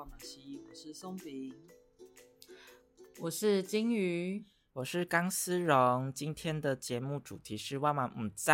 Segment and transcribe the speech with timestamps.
[0.00, 1.54] 的《搜读爱哇马西》，我是松饼，
[3.20, 6.12] 我是金鱼，我是钢丝绒。
[6.12, 8.50] 今天的节目主题是万马唔知，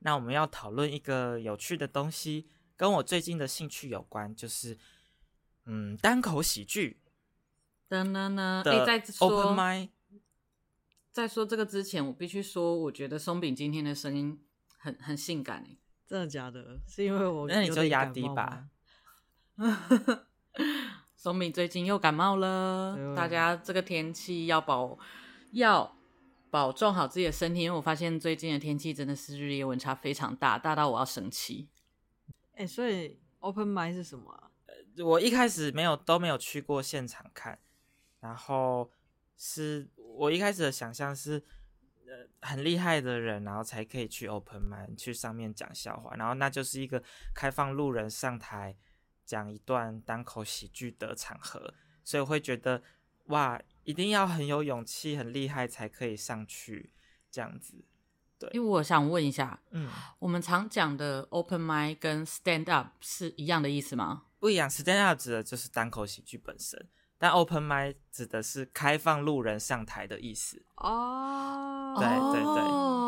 [0.00, 4.76] 那我们要讨论一个有趣的东西，跟我最近的兴趣有关，就是
[5.66, 7.00] 嗯单口喜剧。
[7.88, 9.90] 噔噔噔，哎，再说 Open Mic，
[11.12, 14.44] 在说这个之前，我必须说，我觉得松饼今天的声音
[14.78, 15.78] 很很性感哎。
[16.06, 16.80] 真的假的？
[16.86, 18.68] 是因为我那你就压低吧。
[21.16, 24.98] 松饼最近又感冒了，对大家这个天气要保
[25.52, 25.96] 要
[26.50, 31.68] 保重好自己的身体，因为我发现最近的天气真的是日夜温差非常大，大到我要生气。
[32.52, 34.50] 哎、欸，所以 Open m i d 是什么、啊？
[35.04, 37.58] 我一开始没有都没有去过现场看，
[38.20, 38.90] 然后
[39.36, 41.44] 是我一开始的想象是。
[42.06, 47.02] 呃很厉害的人，然后才可以去 open Mind 去上面讲笑话，然后那就是一个
[47.34, 48.76] 开放路人上台
[49.24, 52.82] 讲一段单口喜剧的场合，所以我会觉得
[53.26, 56.92] 哇，一定要很有勇气、很厉害才可以上去
[57.30, 57.84] 这样子。
[58.38, 64.24] 对，因为我想问一下，嗯，我们常讲的 open mic 跟 stand up 是一样的意思吗？
[64.38, 66.88] 不一样，stand up 指的就是单口喜剧本身。
[67.16, 73.03] 但 open mic 指的是开放路人上台的意思哦，对对对，哦，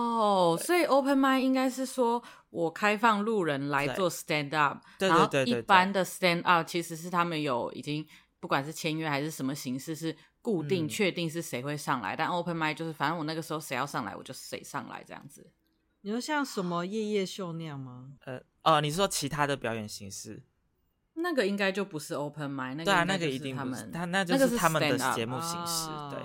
[0.60, 8.06] 所以 open mic 应该是说我开放路人来做 stand up，对，然后一般的 stand up 其实是他们有已经
[8.40, 15.50] 不管是签约还是什么形式是固定确定是谁会上来，嗯、但 open mic 就是反正我那个时候谁要上来我就谁上来这样子。
[16.02, 18.12] 你说像什么夜夜秀那样吗？
[18.24, 20.42] 呃哦，你是说其他的表演形式？
[21.14, 26.20] 那个应该就不是 open mic，那个对啊，那个一定他们，他那就是他们的节目形式，对，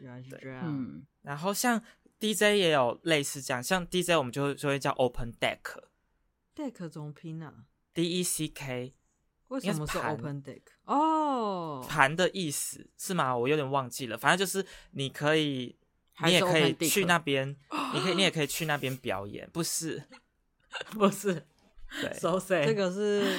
[0.00, 0.62] 原来是这样。
[0.66, 1.80] 嗯，然后像
[2.22, 7.52] DJ 也有类似这样，像 DJ 我们就会就会叫 open deck，deck 怎么拼啊
[7.92, 8.94] ？D E C K，
[9.48, 10.62] 为什么是 open deck？
[10.84, 13.36] 哦，盘的意思是吗？
[13.36, 15.76] 我有点忘记了，反正就是你可以，
[16.24, 17.56] 你也可以去那边，
[17.92, 20.04] 你可以，你也可以 去那边表演，不是，
[20.92, 21.44] 不是，
[22.00, 23.36] 对，so sad，这个是。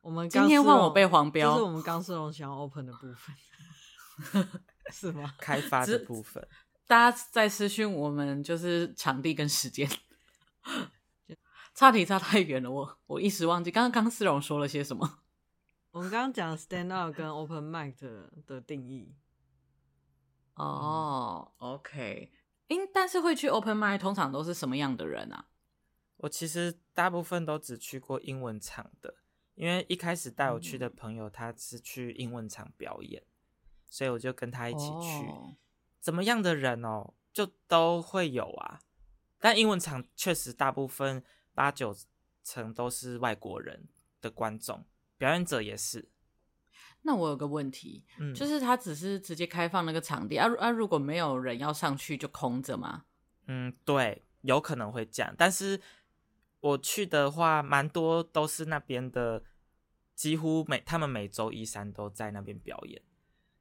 [0.00, 4.48] 我们今天换我被黄标，这是我们刚丝绒想要 open 的部分，
[4.92, 5.34] 是吗？
[5.40, 6.46] 开发的部分，
[6.86, 9.90] 大家在私讯我们，就是场地跟时间，
[11.74, 15.20] 差题差太远了，我我一时忘记刚刚钢丝绒说了些什么。
[15.92, 19.14] 我们刚刚讲 stand up 跟 open mic 的，的定义。
[20.54, 22.32] 哦、oh，OK，
[22.68, 25.46] 因但是会去 open mic 通常都是什么样的人啊？
[26.18, 29.14] 我其实大部分都只去过英文场的。
[29.54, 33.32] 因为一开始带我去的朋友，他是去英文场表演，嗯、
[33.88, 35.26] 所以我就跟他一起去。
[35.28, 35.56] 哦、
[36.06, 38.78] 怎么样的人哦，就都会有啊。
[39.40, 41.20] 但英文场确实大部分
[41.52, 41.92] 八九
[42.44, 43.88] 成都是外国人
[44.20, 44.84] 的观众，
[45.18, 46.08] 表演者也是。
[47.02, 53.06] 那我有个问题，嗯，就是他只是直接开放那个场地啊啊，如果没有人要上去，就空着吗？
[53.48, 55.80] 嗯，对，有可能会这样，但是。
[56.60, 59.44] 我去的话，蛮多都是那边的，
[60.14, 63.00] 几乎每他们每周一三都在那边表演。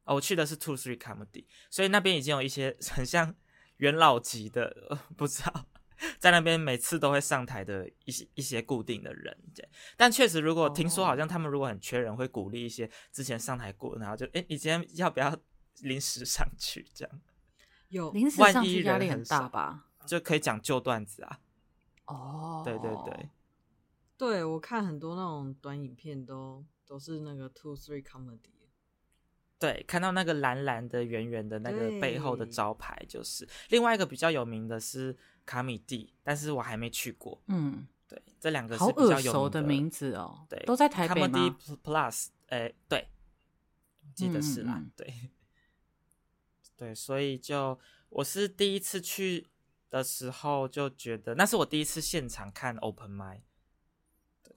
[0.05, 3.35] 哦，我去的是 Two Three Comedy，所以那边已经有一些 很像
[3.77, 5.65] 元老级的，不知道
[6.19, 9.38] 在那边每次都会上台的一些一些固定的人。
[9.97, 15.35] 但确实，如果听说好像他们如果很缺人，会鼓励一些之前上台过，然后就哎，你今天要不要
[15.81, 16.85] 临时上去？
[16.94, 17.21] 这样
[17.89, 19.85] 有临时上去压力很大吧？
[20.06, 21.39] 就可以讲旧段子啊。
[22.06, 23.30] 哦，对对对，
[24.18, 28.39] 对我看很多那种短影片都都是那个 Two Three Comedy，
[29.57, 35.16] 对，看到那个蓝蓝的圆圆的那个背后的招牌，就是另外一个比较有名的是
[35.46, 37.42] 卡米蒂，但是我还没去过。
[37.48, 40.46] 嗯，对，这两个是比较有名的，好耳熟的名字哦。
[40.50, 43.07] 对，都在台北吗？Comedy Plus，哎，对，
[44.13, 44.74] 记得是啦。
[44.75, 45.13] 嗯嗯嗯对，
[46.75, 47.80] 对，所以就
[48.10, 49.48] 我是第一次去
[49.90, 53.40] 的时候就觉得那是我第一次现场看 open mic，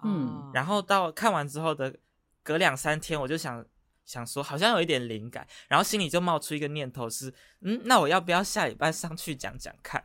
[0.03, 1.97] 嗯，然后到看完之后的
[2.43, 3.65] 隔两三天，我就想
[4.09, 10.03] 想说好像有一点灵感，然后心里就冒出一个念头是，嗯，那我要不要下礼拜上去讲讲看？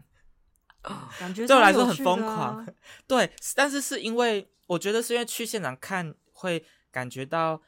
[1.18, 2.76] 感觉对我来说很疯啊狂，
[3.08, 7.62] 对，但是是因为我觉得是因为去现场看会感觉到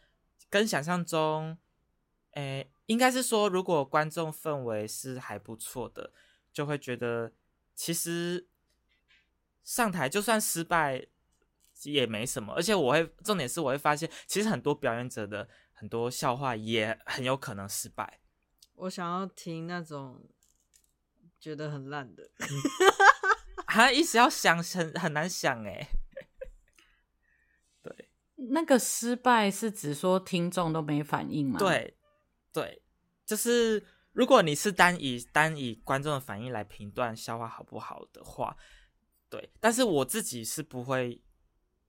[0.49, 1.57] 跟想象中，
[2.31, 6.11] 诶，应该是说如果观众氛围是还不错的，
[6.51, 7.31] 就会觉得
[7.73, 8.45] 其实
[9.63, 11.07] 上台就算失败
[11.83, 18.21] 也没什么，而且我会重点是我会发现，其实很多表演者的很多笑话也很有可能失败。
[18.73, 20.27] 我想要听那种
[21.39, 22.31] 觉得很烂的。
[23.67, 25.87] 他一直要想很很难想哎，
[27.83, 31.59] 对，那个失败是指说听众都没反应吗？
[31.59, 31.97] 对，
[32.53, 32.81] 对，
[33.25, 38.55] 就是如果你是单以单以观众的反应来评断笑话好不好的话，
[39.29, 41.21] 对，但是我自己是不会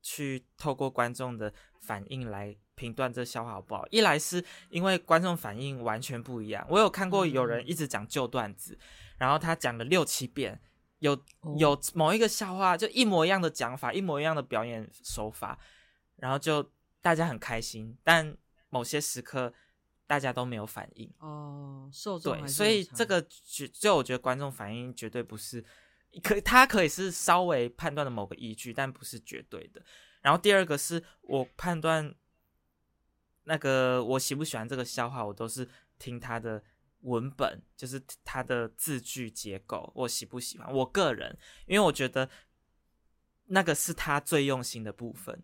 [0.03, 3.85] 去透过观众的反应来评断这笑话好不好。
[3.91, 8.79] 一来是因为观众反应完全不一样，我有看过有人一直讲旧段子，
[9.19, 10.61] 然后他讲了六七遍。
[11.01, 11.13] 有
[11.59, 15.59] 有某一个笑话，就一模一样的讲法，一模一样的表演手法，
[16.17, 18.35] 然后就大家很开心，但
[18.71, 19.53] 某些时刻
[20.07, 25.63] 大家都没有反应哦，受众对，所以这个就就我觉得观众反应绝对不是
[26.23, 29.83] 可，他可以是稍微判断的某个依据，但不是绝对的。
[30.23, 32.13] 然后第二个是我判断
[33.47, 36.63] 那个我喜不喜欢这个笑话，我都是听他的。
[37.03, 40.73] 文本就是他的字句结构，我喜不喜欢？
[40.73, 42.29] 我个人，因为我觉得
[43.45, 45.41] 那个是他最用心的部分。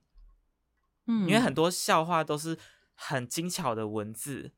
[1.04, 2.58] 嗯，因为很多笑话都是
[2.94, 4.50] 很精巧的文字，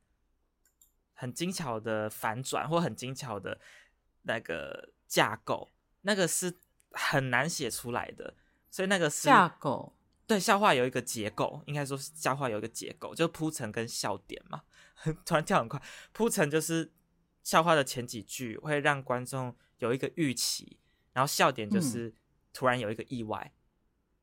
[1.13, 3.59] 很精巧的反转，或很精巧的
[4.23, 5.71] 那个架构，
[6.01, 6.55] 那个是
[6.91, 8.33] 很难写出来的。
[8.71, 9.95] 所以那个是架构，
[10.27, 14.63] 对，笑话有一个结构，应该说笑话有一个结构，就是铺陈跟笑点嘛。
[15.25, 15.81] 突然跳很快，
[16.13, 16.91] 铺陈就是
[17.43, 20.79] 笑话的前几句会让观众有一个预期，
[21.13, 22.13] 然后笑点就是
[22.53, 23.39] 突然有一个意外。
[23.45, 23.57] 嗯、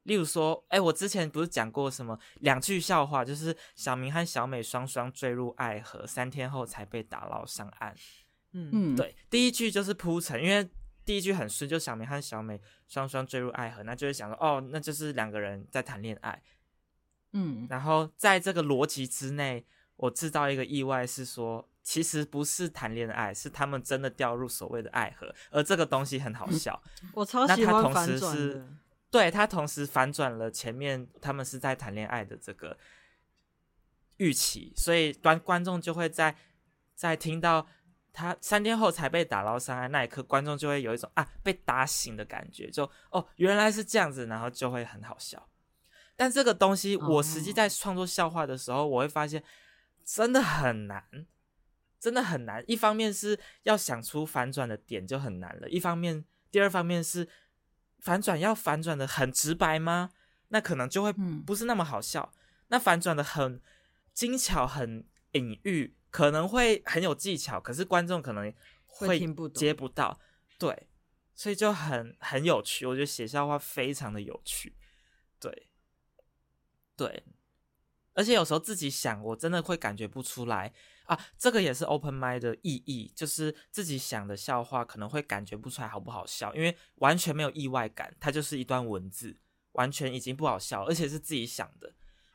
[0.04, 7.94] 例如说，哎，我之前不是讲过什么两句笑话，就是小明和小美双双坠入爱河，三天后才被打捞上岸。
[8.52, 10.69] 嗯嗯，对，第一句就是铺陈，因为
[11.04, 16.43] 第一句很顺，就小明和小美双双坠入爱河，那就是想说，哦，那就是两个人在谈恋爱。
[17.32, 19.64] 嗯，然后在这个逻辑之内。
[19.96, 26.82] 我制造一个意外是说，其实不是谈恋爱，是他们真的掉入所谓的爱河，而这个东西很好笑。
[27.14, 28.08] 我超喜欢反转。
[28.08, 28.66] 那他同时是，
[29.10, 32.76] 对，他同时反转了前面他们是在谈恋爱的这个
[34.16, 36.34] 预期，所以观观众就会在
[36.96, 37.69] 在听到
[38.12, 45.49] 他三天后才被打捞上岸那一刻，观众就会有一种啊被打醒的感觉，就哦原来是这样子，然后就会很好笑。
[46.17, 49.43] 但这个东西，我实际在创作笑话的时候，我会发现。
[50.05, 51.05] 真的很难，
[52.00, 52.61] 真的很难。
[52.67, 57.29] 一方面是要想出反转的点就很难了，一方面，第二方面是
[58.00, 60.11] 反转要反转的很直白吗？
[60.49, 61.12] 那可能就会
[61.47, 62.32] 不是那么好笑。
[62.35, 63.62] 嗯、那反转的很
[64.12, 68.55] 精巧、很隐喻，可能会很有技巧，可是观众可能
[68.87, 70.20] 会听不接不到。
[70.56, 70.87] 对，
[71.35, 72.87] 所以就很很有趣。
[72.87, 74.76] 我觉得写笑话非常的有趣。
[75.40, 75.66] 对，
[76.97, 77.25] 对。
[78.14, 80.71] 而且有时候自己想，我真的会感觉不出来
[81.07, 81.19] 啊。
[81.38, 89.35] 这个也是 open mic 的意义，就是自己想的笑话可能会感觉不出来好不好笑，因为完全没有意外感，它就是一段文字，
[89.73, 91.95] 完全已经不好笑，而且是自己想的。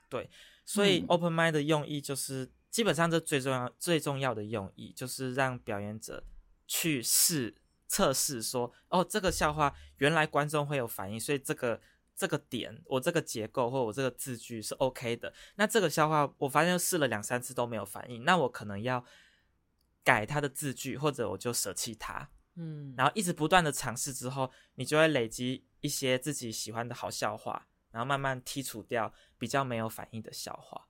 [0.09, 0.27] 对，
[0.65, 6.23] 所以 open mic 的用意就是，嗯、基本上这最重要、最重要的用意就是让表演者
[6.67, 7.55] 去试
[7.87, 11.81] 测试说，哦，这个笑话原来观众会有反应，所以这个。
[12.19, 15.31] 这个点，我这个结构或我这个字句是 OK 的。
[15.53, 19.05] 那这个笑话，我发现试了两三次都没有反应，那我可能要
[20.03, 22.27] 改它的字句，或者我就舍弃它。
[22.55, 30.87] 嗯，然后一直不断的尝试之后，你就会累积一些自己喜欢的好笑话，然后慢慢剔除掉比较没有反应的笑话，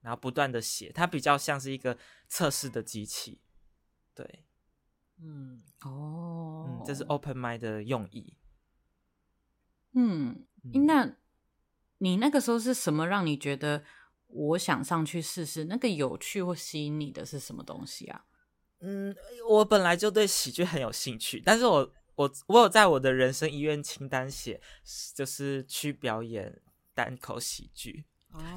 [0.00, 1.96] 然后不断的写，它比较像是一个
[2.28, 3.40] 测试的机器。
[4.14, 4.44] 对，
[5.20, 8.36] 嗯，哦，嗯，这是 Open Mind 的用意。
[9.92, 10.44] 嗯。
[10.86, 11.16] 那，
[11.98, 13.84] 你那个时候是什么让你觉得
[14.26, 15.64] 我想上去试试？
[15.64, 18.26] 那个有趣或吸引你的是什么东西啊？
[18.80, 19.14] 嗯，
[19.48, 24.60] 我本来就对喜剧很有兴趣，但是我我我有在我的人生遗愿清单写，
[25.14, 26.60] 就是去表演
[26.92, 28.04] 单口喜剧。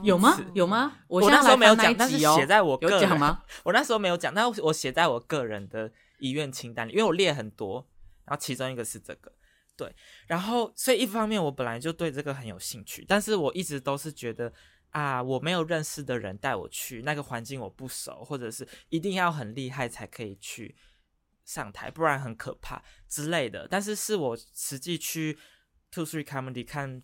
[0.04, 0.38] 有吗？
[0.54, 0.98] 有吗？
[1.08, 3.44] 我那时候没有讲，但是写在我个人有讲吗？
[3.64, 7.88] 我那时候没有讲，但我写在我个人的遗愿清单里，因为我列很多，
[8.26, 9.32] 然后其中一个是这个，
[9.76, 9.96] 对，
[10.28, 14.52] 然后所以一方面我本来就对这个很有兴趣，但是我一直都是觉得
[14.90, 20.76] 啊，我没有认识的人带我去那个环境我不熟，或者是一定要很厉害才可以去
[21.46, 23.68] 上台，不然很可怕之类的。
[23.70, 25.38] 但是是我实际去
[25.90, 27.02] Two Three Comedy 看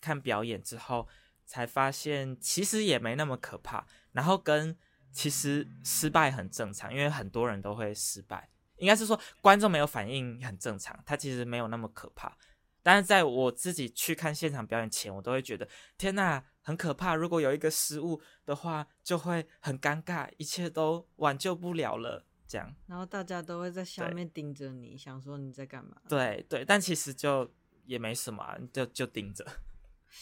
[0.00, 1.08] 看表演之后。
[1.48, 4.76] 才发现其实也没那么可怕，然后跟
[5.10, 12.36] 其实失败很正常，因为很多人都会失败，应该是说观众没有反应很正常，他其实没有那么可怕。
[12.82, 17.14] 但是在我自己去看现场表演前，我都会觉得天哪，很可怕！
[17.14, 22.24] 如果有一个失误的话，就会很尴尬，一切都挽救不了了。
[22.46, 25.98] 这样，然后大家都会在下面盯着你，想说你在干嘛？
[26.08, 27.52] 对对，但其实就
[27.84, 29.46] 也没什么啊，就就盯着。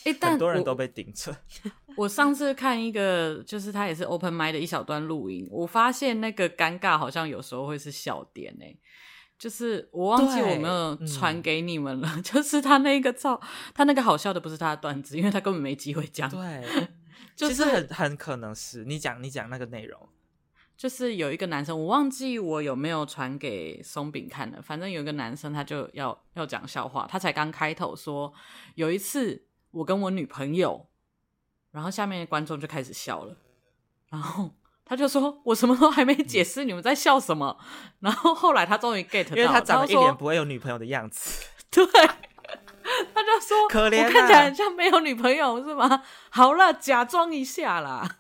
[0.05, 1.37] 哎，但很多人都被顶着。
[1.97, 8.79] 我上次看一个，就是他也是 open mic 的一小段录音，我发现那个尴尬好像有时候会是笑点哎、欸，
[9.39, 13.41] 就是我忘记我没有传给你们了，嗯、 就是他那个照，
[13.75, 16.29] 他那个好笑的不是他的段子，因为他根本没机会讲。
[16.31, 16.89] 对，
[17.35, 19.99] 就是其实很很可能是你讲你讲那个内容，
[20.77, 28.31] 就是有一个男生，我忘记我有没有传给松饼看了，反正有一个男生他就要要讲笑话，他才刚开头说
[28.75, 29.46] 有一次。
[29.77, 30.89] 我跟我女朋友，
[31.71, 33.37] 然后下面的观众就开始笑了，
[34.11, 34.51] 然后
[34.85, 37.59] 他就说：“我什么都还没解释，你们在笑什么？”
[38.01, 48.17] 然后后来他终于 get 到，因为他长得一脸不会有女朋友的样子，对，他就说：“可怜，我看起来很像没有女朋友是吗？”好了，假装一下啦。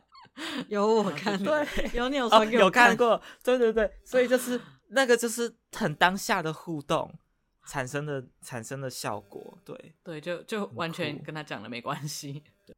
[0.68, 7.12] 有我看，对，有你有说、哦、有看过，对对对，所以就是那个就是很当下的互动。
[7.68, 12.42] 产生的产生的效果，对对，就就完全跟他讲了没关系。
[12.64, 12.74] 对，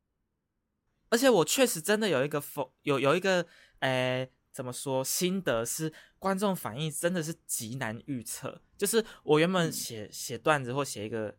[1.11, 3.47] 而且我确实真的有一个否有有一个，
[3.79, 8.61] 诶，怎么说心得是观众反应真的是极难预测。
[8.77, 11.39] 就是我原本写写段子或写一个，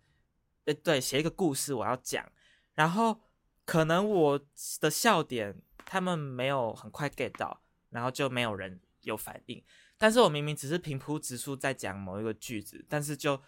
[0.64, 2.32] 诶，对，写一个故事我要讲，
[2.76, 3.20] 然后
[3.66, 4.40] 可能我
[4.80, 9.62] 的笑点他们没有很快 get 到，然后就没有人有反应。
[10.02, 13.40] 但是我明明只是平铺直述在讲某一个句子，但是就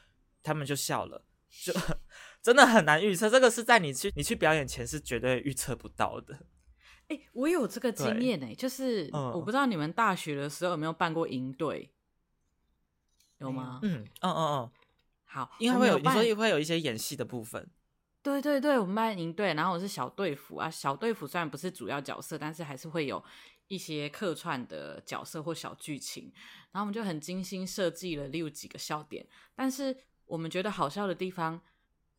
[0.43, 1.73] 他们就笑了，就
[2.43, 3.27] 真的很难预测。
[3.27, 6.35] 这个是在你去你去表演前是绝对预测不到的。
[7.07, 11.91] 哎、欸，我有这个经验哎、欸，就是、嗯、我不知道你们大学的时候有没有办过营队，
[13.39, 13.79] 有吗？
[13.81, 14.71] 嗯嗯嗯嗯，
[15.25, 17.67] 好，应该会有，你说会有一些演戏的部分。
[18.21, 23.21] 对对对，我们办营队，然后我是小队服啊，小队服虽然不是主要角色，但是还是会有。
[23.73, 26.31] 一些客串的角色或小剧情，
[26.71, 29.25] 然后我们就很精心设计了，六几个笑点。
[29.55, 31.59] 但是我们觉得好笑的地方，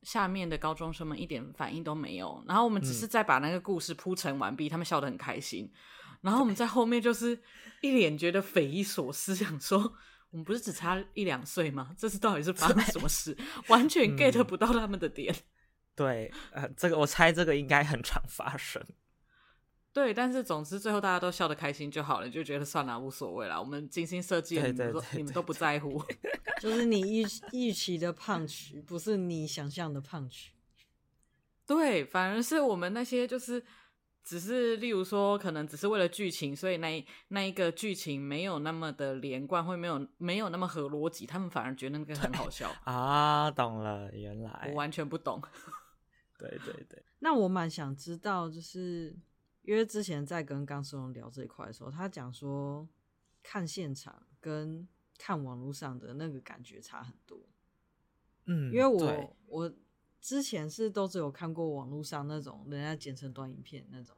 [0.03, 2.43] 下面的高中生们一点反应都没有。
[2.49, 5.73] 然后我们只是在把那个故事铺陈完毕，嗯、他们笑得很开心。
[6.21, 7.39] 然后我们在后面就是
[7.83, 9.95] 一脸觉得匪夷所思，想说
[10.31, 11.95] 我们不是只差一两岁吗？
[11.99, 13.37] 这次到底是发生什么事？
[13.69, 15.35] 完全 get 不到他们的点。
[15.95, 18.83] 对，呃，这个我猜这个应该很常发生。
[19.95, 23.61] 对，但是总之最后大家都笑得开心就好了，就觉得算了，无所谓了。
[23.61, 26.03] 我们精心设计了，你们说你们都不在乎，
[26.61, 30.49] 就是你预预期的 punch，不是你想象的 punch。
[31.65, 33.65] 对，反而是我们那些就是
[34.25, 43.49] 只是，例如说，可能只是为了剧情，所以那那一个剧情没有那么的连贯，会没有没有那么合逻辑，他们反而觉得那个很好笑啊。
[43.49, 45.41] 懂了，原来我完全不懂。
[46.37, 49.17] 对对对，那我蛮想知道，就是。
[49.65, 52.87] 因为之前在跟钢丝绒聊这一块的时候，他讲说
[53.43, 54.87] 看现场跟
[55.19, 57.39] 看网络上的那个感觉差很多。
[58.45, 59.75] 嗯，因为我我
[60.21, 64.15] 之前是都只有看过网络上那种人家剪成短影片那种。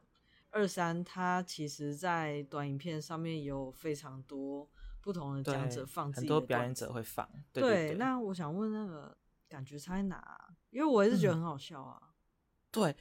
[0.49, 4.69] 二三，他其实在短影片上面有非常多
[5.01, 7.29] 不同的讲者放自己的，很多表演者会放。
[7.53, 10.55] 对，那我想问那个感觉差在哪？
[10.71, 12.01] 因为我也是觉得很好笑啊。
[12.03, 12.13] 嗯、
[12.71, 12.95] 对。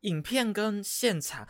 [0.00, 1.46] 影片跟现场，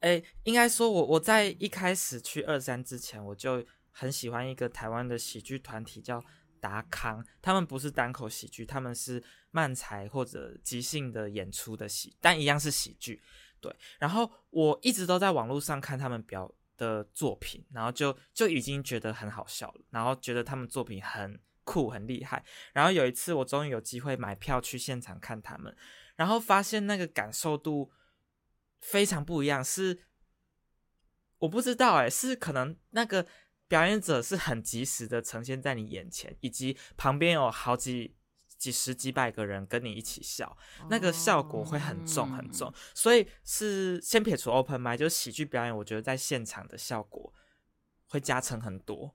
[0.00, 6.22] 诶，应该说我，我我在一开始去二三之前，我就很喜欢一个台湾的喜剧团体叫
[6.60, 13.22] 达康，他们不是单口喜剧，他们是漫才或者即兴的演出的喜，但一样是喜剧，
[13.60, 13.74] 对。
[13.98, 22.44] 然后我一直都在网络上看他们表的作品，然后就就已经觉得很好笑了，然后觉得他们作品很酷很厉害。
[22.72, 25.76] 然后有一次我终于有机会买票去现场看他们。
[26.22, 27.90] 然后发现那个感受度
[28.80, 30.04] 非常不一样，是
[31.38, 33.26] 我不知道哎，是可能那个
[33.66, 38.16] 表演者是很及时的呈现在你眼前，以及旁边有好几
[38.56, 40.56] 几十几百个人跟你一起笑，
[40.88, 42.72] 那个效果会很重很重。
[42.94, 47.34] 所以是先撇除 open mic，就是喜剧表演，我觉得在现场的效果
[48.06, 49.12] 会加成很多。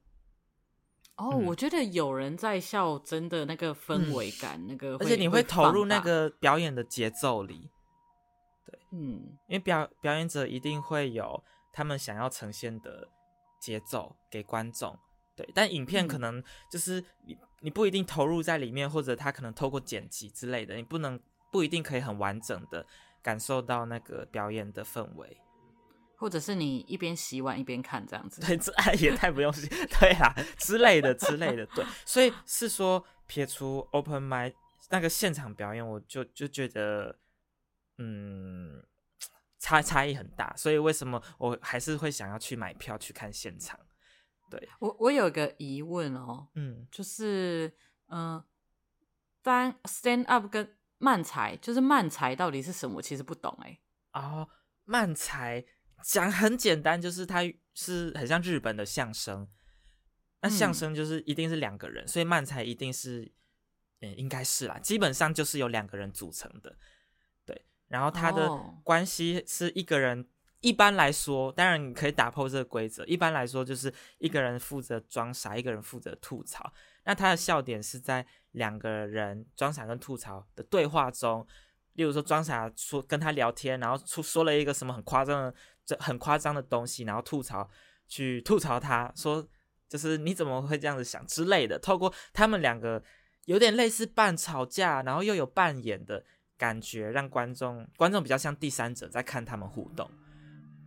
[1.18, 7.70] 哦，我觉得有人在笑，真的那个氛围感，那个，而且你会投入那个表演的节奏里。
[8.66, 11.44] 对，嗯，因为表表演者一定会有
[11.74, 13.10] 他们想要呈现的
[13.60, 14.98] 节奏给观众。
[15.36, 21.20] 对，但影片可能就是你，嗯、你不一定投入在里面，或者他可能透过剪辑之类的，你不能
[21.52, 22.86] 不一定可以很完整的
[23.24, 25.38] 感受到那个表演的氛围，
[26.18, 29.70] 或者是你一边洗碗一边看这样子，对，这也太不用心，
[30.00, 34.54] 对啊之类的之类的，对，所以是说撇除 open mic
[34.90, 37.20] 那个现场表演，我就就觉得，
[38.00, 38.84] 嗯，
[39.60, 43.80] 差差异很大，所以为什么我还是会想要去买票去看现场？
[44.50, 47.72] 对，我我有一个疑问哦，嗯，就是
[48.08, 48.42] 嗯，
[49.42, 52.96] 当、呃、stand up 跟慢才，就是慢才到底是什么？
[52.96, 53.78] 我其实不懂哎。
[54.14, 54.48] 哦，
[54.86, 55.66] 慢才
[56.04, 57.42] 讲很简单，就是它
[57.74, 59.48] 是很像日本的相声，
[60.42, 63.32] 那相声就是一定是两个人，嗯、所以漫才一定是，
[64.02, 66.76] 嗯，应该是啦，基本上就是由两个人组成的，
[67.46, 68.50] 对，然后他的
[68.84, 70.28] 关系是一个人。
[70.62, 73.06] 一般来说，当然你可以打破这个规则。
[73.06, 76.74] 一般来说，就是一个人负责装傻，一个人负责吐槽。
[77.06, 81.46] 那他的笑点是在两个人装傻跟吐槽的对话中，
[81.94, 85.56] 例如说装傻说跟他聊天，然后出说了一个什么很夸张的、
[85.88, 87.68] 这很夸张的东西，然后吐槽
[88.08, 89.48] 去吐槽他说，
[89.88, 91.80] 就是你怎么会这样子想之类的。
[91.80, 93.02] 透过他们两个
[93.46, 96.24] 有点类似半吵架，然后又有扮演的
[96.58, 100.12] 感觉，让观众观众比较像第三者在看他们互动。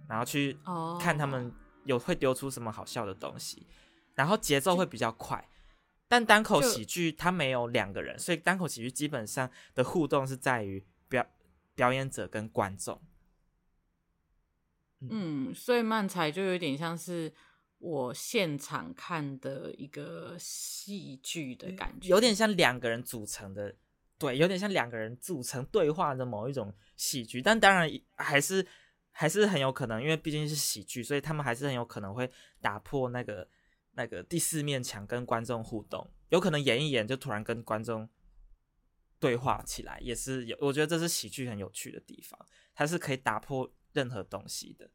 [0.07, 0.59] 然后去
[1.01, 1.51] 看他们
[1.85, 3.67] 有会丢出什么好笑的东西，
[4.17, 5.49] 然后节奏会比较快。
[6.09, 11.25] 但单口喜剧它没有两个人，所以单口喜剧基本上的互动是在于表
[11.77, 13.01] 表演者跟观众。
[15.09, 17.33] 嗯，所以漫才就有点像是
[17.79, 23.75] 我现场看的一个戏剧的感觉，有点像两个人组成的，
[24.19, 27.41] 对，有点像两个人组成对话的某一种喜剧。
[27.41, 28.67] 但当然还是。
[29.13, 33.47] 还是很有可能，因为毕竟是喜剧，所以他们还是很有可能会打破那个
[33.95, 36.09] 那个第四面墙，跟观众互动。
[36.29, 38.09] 有可能演一演就突然跟观众
[39.19, 40.57] 对话起来，也是有。
[40.61, 42.39] 我觉得这是喜剧很有趣的地方，
[42.73, 44.91] 它是可以打破任何东西的。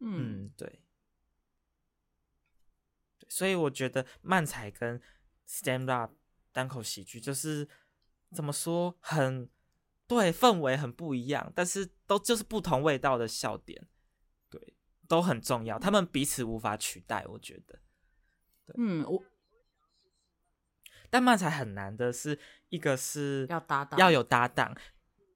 [0.00, 0.82] 嗯，嗯，对。
[3.28, 5.00] 所以我觉得漫才跟
[5.46, 6.14] stand up
[6.52, 7.68] 单口喜剧就是
[8.34, 9.50] 怎么说很。
[10.06, 13.86] 对，氛围很不一样，但是都就是不同味道的笑点，
[14.48, 14.74] 对，
[15.06, 17.78] 都很重要，他们彼此无法取代，我觉得。
[18.78, 19.22] 嗯，我，
[21.10, 24.74] 但漫才很难的是，一个是要搭档，要有搭档，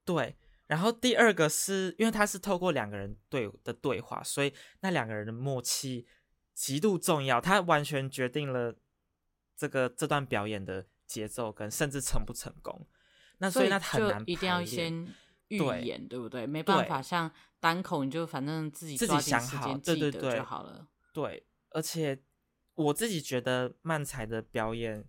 [0.03, 0.35] 对，
[0.73, 6.07] 然后第二个是因为他是透过两个人对的对话，所以那两个人的默契
[6.55, 8.75] 极度重要，他完全决定了
[9.55, 12.87] 这个这段表演的节奏跟甚至成不成功。
[13.37, 15.07] 那所以那很难，一定要先
[15.49, 16.47] 预演，对，对不对？
[16.47, 20.87] 没办法像单口，你就反正自己自己想好，对对对，就好了。
[21.13, 22.19] 对，而且
[22.73, 25.05] 我自己觉得漫才的表演，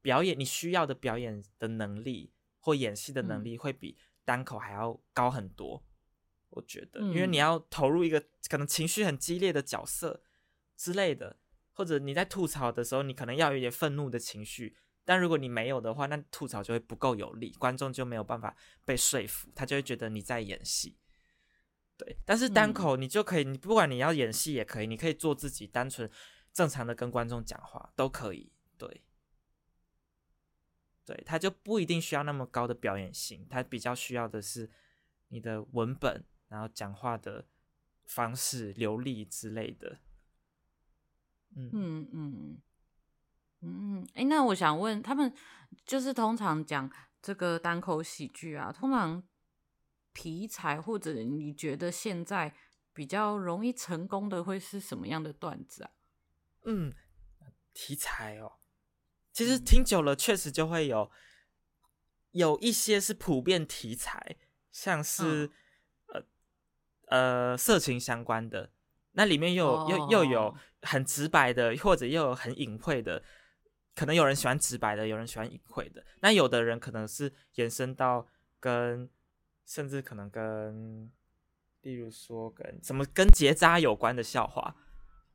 [0.00, 5.82] 表演你需要的表演的能力或演戏的能力，会比单口还要高很多。
[5.84, 5.86] 嗯、
[6.50, 10.22] 我觉得，因为你要投入一个可能情绪很激烈的角色
[10.76, 11.36] 之类的，
[11.72, 14.76] 或者你在吐槽的时候，你可能要有一点愤怒的情绪。
[15.04, 20.96] 但如果你没有的话，那吐槽就会不够有力，观众就没有办法被说服，他就会觉得你在演戏。
[21.96, 26.08] 对，但是单口你就可以，你不管你要演戏也可以，你可以做自己，单纯
[26.52, 28.52] 正常的跟观众讲话都可以。
[28.78, 29.02] 对，
[31.12, 34.70] 对，他就不一定需要那么高的表演性，他比较需要的是
[35.28, 37.44] 你的文本，然后讲话的
[38.06, 39.98] 方式流利之类的。
[41.54, 42.62] 嗯嗯嗯。
[43.60, 45.32] 嗯，哎，那我想问他们，
[45.84, 49.22] 就是通常讲这个单口喜剧啊，通常
[50.14, 52.54] 题材或者你觉得现在
[52.94, 55.90] 比较容易成功的会是什么样的段子啊？
[56.64, 56.94] 嗯，
[57.74, 58.54] 题材哦，
[59.32, 61.10] 其实听久了确实就会有
[62.32, 64.36] 有一些是普遍题材，
[64.70, 65.50] 像是、
[66.06, 66.24] 嗯、
[67.06, 68.70] 呃呃色情相关的，
[69.12, 73.22] 那里面又有、哦、又又有很直白的，或者又有很隐晦的。
[73.94, 76.02] 可能有人喜欢直白的，有人喜欢隐晦的。
[76.20, 78.26] 那有的人可能是延伸到
[78.58, 79.10] 跟，
[79.66, 81.12] 甚至可能跟，
[81.82, 84.74] 例如说跟什么跟结扎有关的笑话，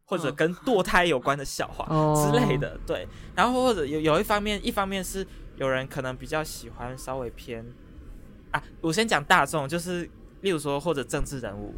[0.08, 2.80] 或者跟堕胎有关的笑话之类的。
[2.88, 7.66] 对，然后或者有有一方面，一方面是有人可能比较喜欢稍微偏
[8.52, 10.10] 啊，我先讲大众，就是
[10.42, 11.76] 例如说或者政治人物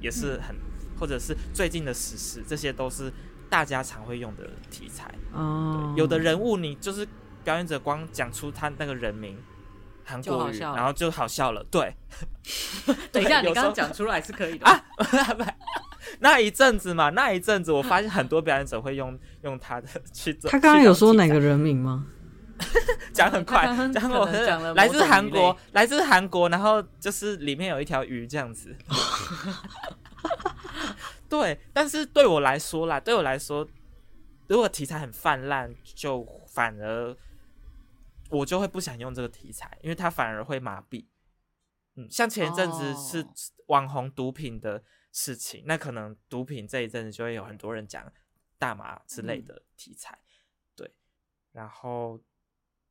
[0.00, 0.56] 也是很，
[0.98, 3.12] 或者是最近的时事，这些都是
[3.48, 5.14] 大家常会用的题材。
[5.32, 7.06] 哦，有的人物你就是
[7.44, 9.38] 表演者光讲出他那个人名。
[10.10, 11.64] 韩国语，然后就好笑了。
[11.70, 11.94] 对，
[13.12, 14.84] 等一下， 你刚刚讲出来是可以的 啊。
[16.18, 20.50] 那一阵子嘛，那一阵子我发现很多表演者会用用他的去做。
[20.50, 22.06] 他刚刚有说哪个人名吗？
[23.12, 28.76] 讲很快，讲我讲来自韩国，来自韩国，然后就是里面有一条鱼这样子。
[31.28, 33.66] 对，但是对我来说啦，对我来说，
[34.48, 37.16] 如果题材很泛滥，就反而。
[38.30, 41.06] 我就会不想用这个题材，因为它反而会麻痹。
[41.96, 43.26] 嗯，像前一阵子是
[43.66, 45.68] 网红毒品的事情，oh.
[45.68, 48.10] 那可能毒品这一阵子就会有很多人讲
[48.58, 50.16] 大麻之类的题材。
[50.22, 50.94] 嗯、对，
[51.50, 52.20] 然后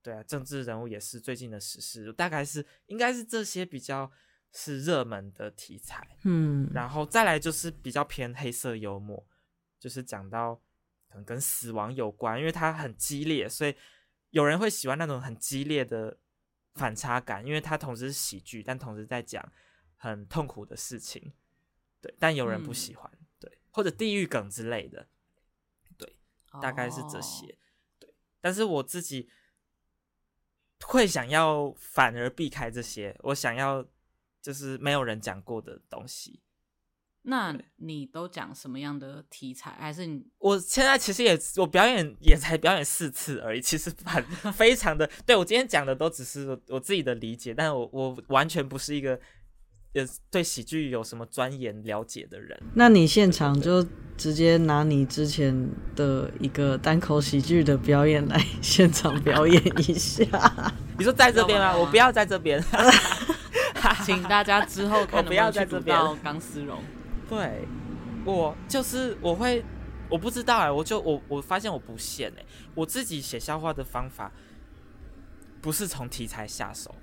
[0.04, 4.12] 对啊，政治人物也是最近的时事，大概是应该是这些比较
[4.52, 6.06] 是热门的题材。
[6.26, 9.26] 嗯，然后再来就是比较偏黑色幽默，
[9.80, 10.56] 就是讲到
[11.08, 13.74] 可能跟死亡有关，因为它很激烈，所以。
[14.32, 16.18] 有人会喜欢那种很激烈的
[16.76, 19.52] 反差感，因为它同时是喜剧，但同时在讲
[19.98, 21.34] 很痛苦的事情，
[22.02, 22.14] 对。
[22.20, 25.08] 但有人不喜欢，嗯、对，或者地狱梗之类的，
[25.98, 26.16] 对，
[26.62, 27.58] 大概是这些，哦、
[28.00, 28.14] 对。
[28.40, 29.30] 但是我自己
[30.86, 33.86] 会想要反而避开这些，我想要
[34.42, 36.42] 就是没有人讲过的东西。
[37.30, 39.72] 那你都讲什么样的题材？
[39.80, 40.26] 还是你？
[40.40, 45.36] 我现在其实也我表演也才表演四次而已，其实很非常的对。
[45.36, 49.20] 我今天讲的都只是我自己的理解，但我我完全不是一个
[49.94, 52.60] 也对喜剧有什么钻研了解的人。
[52.74, 53.86] 那你现场就
[54.18, 60.26] 直接拿你之前的一个单口喜剧的表演来 现场表演一下。
[60.98, 61.78] 你说在这边吗？
[61.78, 62.60] 我不要在这边，
[64.04, 66.82] 请大家之后 看能不能去读到钢丝绒。
[67.30, 67.68] 对，
[68.26, 69.64] 我就是我会，
[70.10, 74.32] 我不知道哎，我就我我发现我不限哎，我自己写笑话的方法
[75.62, 76.94] 不是从题材下手，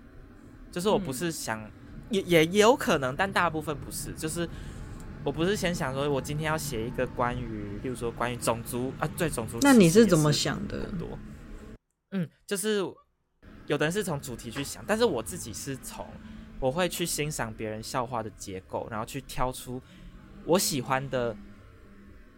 [0.73, 1.71] 就是我不是想、嗯、
[2.11, 4.49] 也也也有可能，但大部分不是，就是
[5.23, 10.81] 我不是先想说我今天要写一个关于，比如说关于种族啊，对种族，那你是怎么想的？
[10.81, 11.19] 很多，
[12.11, 12.79] 嗯，就是
[13.69, 16.05] 有的人是从主题去想，但是我自己是从
[16.59, 19.81] 我会去欣赏别人笑话的结构，然后去挑出。
[20.47, 21.37] 我喜欢的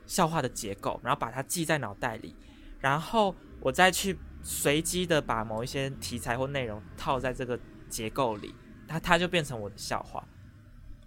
[0.06, 2.34] 笑话的结构，然后把它记在脑袋里，
[2.80, 8.54] 然后我再去随机的把某一些题材或内容套在这个结构里，
[8.86, 10.26] 它它就变成我的笑话。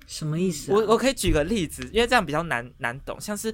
[0.08, 0.76] 什么意思啊？
[0.76, 3.20] 我我可以举个例子，因为这样比较难难懂。
[3.20, 3.54] 像是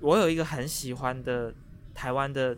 [0.00, 1.52] 我有一个很喜欢的
[1.94, 2.56] 台湾的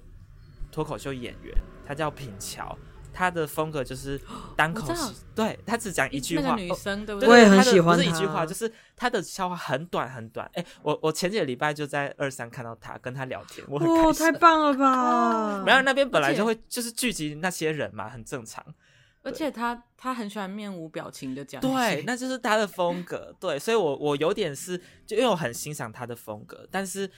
[0.71, 2.77] 脱口秀演员，他叫品乔。
[3.13, 4.21] 他的风格就是
[4.57, 6.57] 单口喜，对，他只讲一句话。
[6.57, 7.29] 女生对不对？
[7.29, 8.03] 我也很喜欢他。
[8.03, 10.51] 不是一句话，就是他的笑话很短很短。
[10.55, 14.27] 哎，我我前几个礼拜就在二三看到他跟他聊天，我很开心。
[14.27, 15.65] 太棒了吧！
[15.67, 18.65] 然后那边本来就会就是聚集那些人嘛，很正常。
[19.23, 23.33] 而且他他很喜欢面无表情的讲，对，那就是他的风格。
[23.39, 27.09] 对，所以我我有点是，就因为我很欣赏他的风格，但是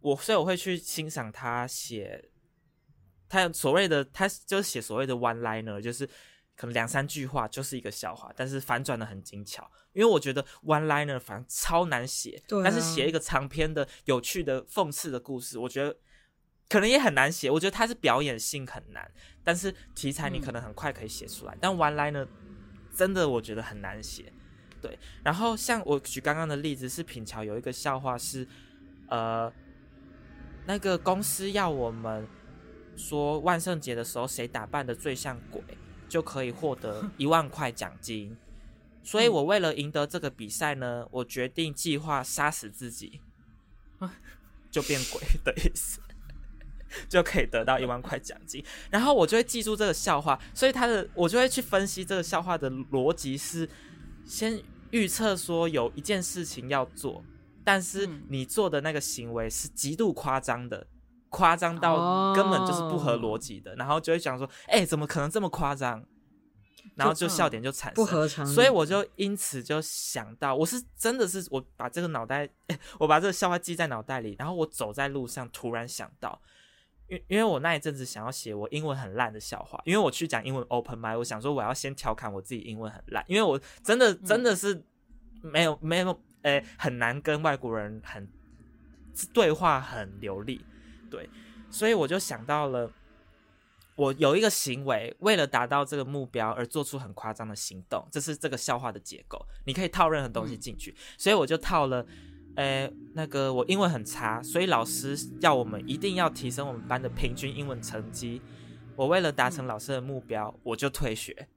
[0.00, 2.24] 我所以我会去欣赏他写。
[3.30, 6.04] 他有所谓的，他就是写所谓的 one liner，就是
[6.56, 9.70] 可能两三句话就是一个笑话，但是反转的很精巧。
[9.92, 15.96] 因为我觉得 one liner 反正超难写，对啊，但是写一个长篇的、有趣的、讽刺的故事，我觉得
[16.68, 17.48] 可能也很难写。
[17.48, 19.08] 我觉得它是表演性很难，
[19.44, 21.54] 但是题材你可能很快可以写出来。
[21.54, 22.26] 嗯、但 one liner
[22.92, 24.32] 真的我觉得很难写。
[24.82, 28.46] 对，然后像我举刚刚的例子是品乔有一个笑话是，
[29.08, 29.52] 呃，
[30.66, 32.26] 那个公司要我们。
[32.96, 35.62] 说万圣节的时候，谁打扮的最像鬼，
[36.08, 38.36] 就可以获得一万块奖金。
[39.02, 43.20] 所以我为了赢得这个比赛呢，我决定计划杀死自己，
[44.70, 46.00] 就变鬼的意思，
[47.08, 48.62] 就可以得到一万块奖金。
[48.90, 53.68] 然后我就会记住这个笑话，所以他的我就会去分析这个笑话的逻辑是：
[54.26, 57.24] 先预测说有一件事情要做，
[57.64, 60.86] 但是你做的那个行为是极度夸张的。
[61.30, 63.80] 夸张到根本就是不合逻辑的，oh.
[63.80, 66.04] 然后就会想说：“哎、欸，怎么可能这么夸张？”
[66.96, 68.52] 然后就笑点就产生，不合常理。
[68.52, 72.48] 所以我就因此就想到，我是真的是我把这个脑袋，
[72.98, 76.38] 我把这个笑话记在脑袋里，然后我走在路上突然想到，
[77.08, 84.82] 因因为我那一阵子想要写我英文很烂的笑话，因为我去讲英文 open mic，我想说我要先调侃我自己英文很烂，因为我真的真的是
[85.42, 86.10] 没有没有
[86.42, 88.28] 诶、欸、很难跟外国人很。
[89.34, 90.64] 对话很流利，
[91.10, 91.28] 对，
[91.70, 92.90] 所以我就想到了，
[93.96, 102.06] 我有一个行为，为了达到这个目标而做出很夸张的行动，这是这个笑话的结构，你可以套任何东西进去，嗯、所以我就套了，
[102.54, 108.40] 呃，那个我英文很差，所以老师要我们一定要提升我们班的平均英文成绩，
[108.96, 111.48] 我为了达成老师的目标，我就退学，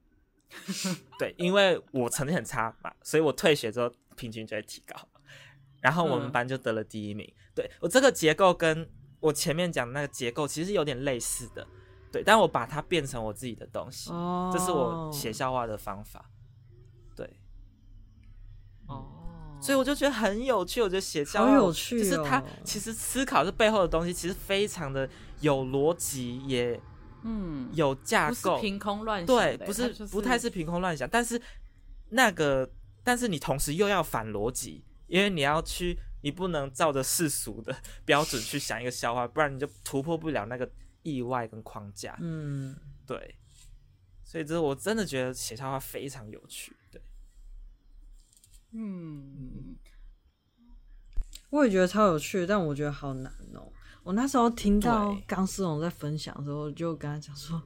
[1.18, 4.96] 对，因为我成绩很差嘛，所以我退学之后平均就会提高。
[5.80, 7.30] 然后我们班就得了第一名。
[7.30, 8.88] 嗯、对，我这个结构跟
[9.24, 11.66] 我前面讲的那个结构其实有点类似的，
[12.12, 16.30] 对，但我把它变成我自己的东西，哦、这是我写笑话的方法。
[17.16, 17.28] 对，
[18.86, 19.06] 哦，
[19.60, 25.08] 所以我就觉得很有趣，我觉得写笑话好有趣、哦，就是他其实思考这背后的东西，其实非常的
[25.40, 26.78] 有逻辑，也
[27.22, 31.40] 嗯有架构，凭空乱想，对，不是、就是、不太是凭空乱想，但是
[32.10, 32.68] 那个，
[33.02, 34.84] 但是你同时又要反逻辑。
[35.06, 40.68] 因为你要去，你不能照着世俗的 标准去想一个笑话，不然你就突破不了那个
[41.02, 42.16] 意外跟框架。
[42.20, 42.74] 嗯，
[43.06, 43.36] 对。
[44.24, 46.74] 所以这我真的觉得写笑话非常有趣。
[46.90, 47.00] 对，
[48.72, 49.76] 嗯，
[51.50, 53.70] 我也觉得超有趣，但我觉得好难哦。
[54.02, 57.62] 我那时候听到钢丝绒在分享的时候，就跟他讲说。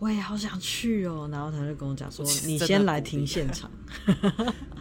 [0.00, 3.70] 我也好想去哦，然后他就跟我讲说：“你先来听现 场。”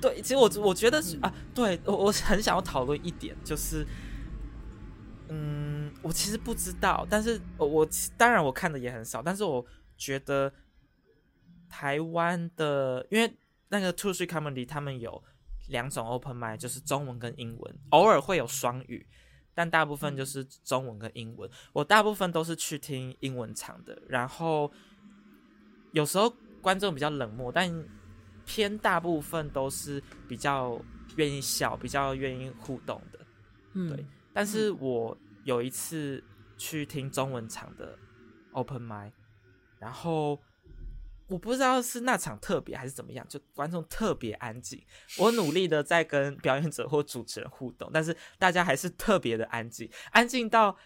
[0.01, 3.85] 对，其实我我觉得是啊，对我我很想要讨论一点，就是，
[5.27, 7.85] 嗯，我其实不知道，但是我
[8.17, 9.65] 当然我看的也很少，但是我
[9.97, 10.53] 觉得
[11.67, 13.29] 台湾的，因为
[13.67, 15.21] 那个 Two Three Comedy 他们有
[15.67, 19.05] 两种 Open Mic，就是中文跟英文，偶尔会有双语，
[19.53, 21.51] 但大部分就是中文跟英文。
[21.73, 24.71] 我大部分都是去听英文场的，然后。
[25.91, 27.71] 有时候观众比较冷漠，但
[28.45, 30.79] 偏大部分都是比较
[31.15, 33.19] 愿意笑、比较愿意互动的，
[33.73, 34.05] 嗯、对。
[34.33, 36.23] 但是我有一次
[36.57, 37.97] 去听中文场的
[38.51, 39.11] Open Mic，
[39.79, 40.39] 然后
[41.27, 44.83] 我不知道是那场特别还是怎么样，就观众特别安静。
[45.17, 50.77] 我努力的在跟表演者或主持人互动，但是大家还是特别的安静，安静到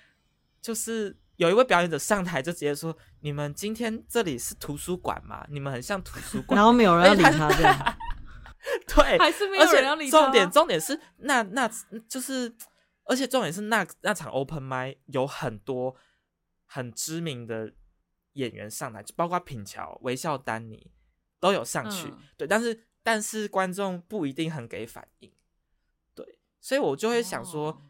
[0.61, 1.17] 就是。
[1.38, 5.46] 有一位表演者上台就直接说：“你们今天这里是图书馆吗？
[5.50, 7.98] 你们很像图书馆。”然后没有人要理他，这样
[8.88, 10.22] 对，还是没有人要理他。
[10.22, 11.69] 重点重点是那那
[12.08, 12.54] 就是，
[13.06, 15.96] 而且重点是那那场 open mic 有很多
[16.65, 17.74] 很知名的
[18.34, 20.91] 演员上台，包括品乔、微笑丹尼
[21.39, 22.10] 都有上去。
[22.10, 25.32] 嗯、对，但是但是观众不一定很给反应。
[26.13, 27.82] 对，所以我就会想说，哦、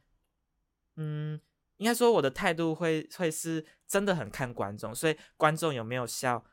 [0.95, 1.41] 嗯。
[1.77, 6.45] 应该说，我的态度会会是真的很看观众，所以观众有没有笑，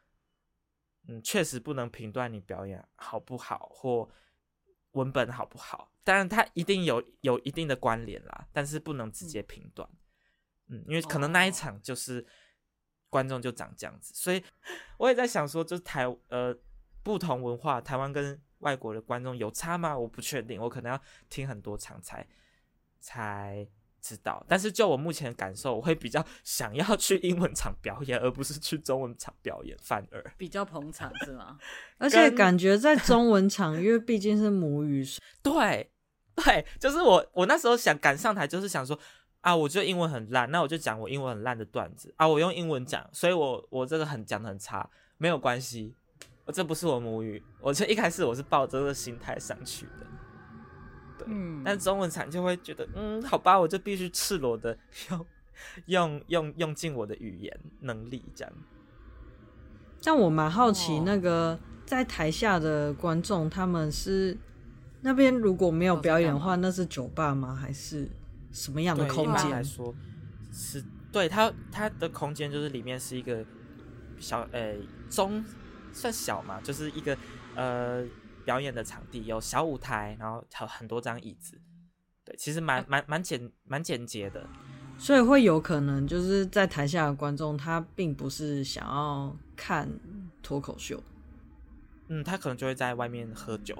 [1.06, 4.10] 嗯，确实不能评断你表演好不好或
[4.92, 5.92] 文本好不好。
[6.02, 9.88] 当然，它一定有有一定的关联啦，但是不能直接评断。
[10.68, 12.26] 嗯，因为可能那一场就是
[13.08, 14.42] 观众就长这样子，所以
[14.96, 16.56] 我也在想说，就是台呃
[17.02, 19.96] 不同文化，台湾跟外国的观众有差吗？
[19.96, 22.26] 我不确定，我可能要听很多场才
[22.98, 23.68] 才。
[24.00, 31.58] 知道，但是就我目前的感受，我会比较 想要去英文场表演，而不是去中文场表演，反而比较捧场是吗？
[31.98, 35.04] 而且感觉在中文场，因为毕竟是母语，
[35.42, 35.90] 对
[36.34, 38.98] 对，就是我我那时候想赶上台，就是想说
[39.40, 45.94] 啊，我觉得英文很烂，那我就讲我英文很烂的段子啊，我用英文讲，所以我我这个很讲的很差，没有关系，
[46.44, 50.06] 我这不是我母语，我就一开始我是抱着这个心态上去的。
[51.28, 54.76] 嗯，但中文场就会觉得，嗯，好吧，我就必须赤裸的
[55.08, 55.26] 用
[55.86, 58.52] 用用用尽我的语言能力这样。
[60.02, 64.36] 但我蛮好奇，那个在台下的观众，他们是
[65.02, 67.54] 那边如果没有表演的话，那是酒吧吗？
[67.54, 68.08] 还是
[68.52, 69.94] 什么样的空间来说？
[70.52, 73.44] 是对它它的空间就是里面是一个
[74.18, 75.44] 小呃、欸、中
[75.92, 77.16] 算小嘛，就是一个
[77.54, 78.04] 呃。
[78.44, 81.60] 表演的场地有小舞台，然后还有很多张椅子，
[82.24, 84.48] 对，其实蛮蛮蛮简蛮简洁的，
[84.98, 89.88] 所以会有可能就是在台下的观众他并不是想要看
[90.42, 91.02] 脱口秀，
[92.08, 93.76] 嗯，他可能就会在外面喝酒，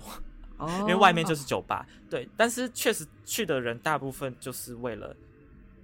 [0.57, 5.17] 哦， 因为外面就是酒吧，对，但是确实去的人大部分就是为了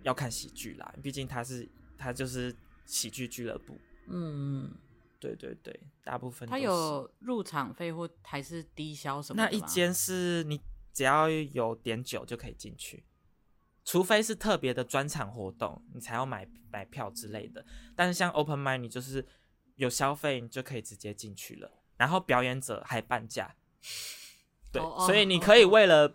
[0.03, 3.77] 要看喜剧啦，毕竟他是他就是喜剧俱乐部，
[4.09, 4.71] 嗯。
[5.19, 9.43] 对对对，大部分它有入场费或还是低消什么？
[9.43, 10.61] 那一间是你
[10.93, 13.05] 只要有点酒就可以进去，
[13.85, 17.65] 除非是特别的专场活动，你才要买买票之类的。
[17.95, 19.27] 但是像 Open m i d 你就是
[19.77, 21.71] 有消费，你就可以直接进去了。
[21.97, 23.57] 然后表演者还半价，
[24.71, 26.15] 对，oh, oh, 所以你可以为了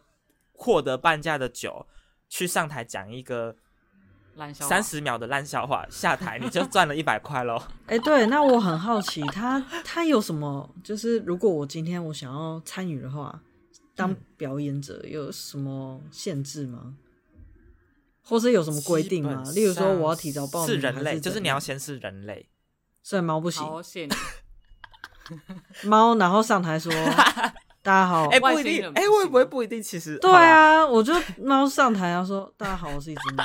[0.53, 1.87] 获得半价的酒，
[2.29, 3.57] 去上台讲一个
[4.53, 7.61] 三十秒的烂笑话，下台你就赚了一百块喽。
[7.87, 10.69] 哎、欸，对，那我很好奇，他他有什么？
[10.83, 13.41] 就是如果我今天我想要参与的话，
[13.95, 16.79] 当表演者有什么限制吗？
[16.83, 16.95] 嗯、
[18.23, 19.43] 或是有什么规定吗？
[19.53, 22.49] 例如说，我要提早报名是人类，就是你要先是人类，
[23.03, 23.63] 所以猫不行。
[25.83, 26.91] 猫，然后上台说。
[27.83, 29.81] 大家好，哎、欸，不一定，哎、欸，会不会不一定？
[29.81, 33.43] 其实，对啊，我就猫上台要说，大家好，我是一只猫。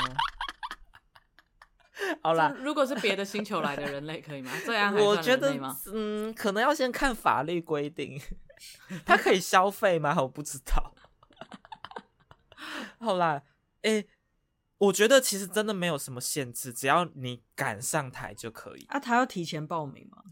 [2.22, 4.52] 好啦，如果是别的星球来的人类，可以吗？
[4.64, 5.56] 这样我觉得，
[5.92, 8.20] 嗯，可能要先看法律规定，
[9.06, 10.14] 他可以消费吗？
[10.20, 10.94] 我不知道。
[12.98, 13.42] 好啦，
[13.82, 14.08] 诶、欸，
[14.78, 18.84] 我觉得其实真的没有什么限制，只要你敢上台就可以。
[18.88, 20.22] 啊，他要提前报名吗？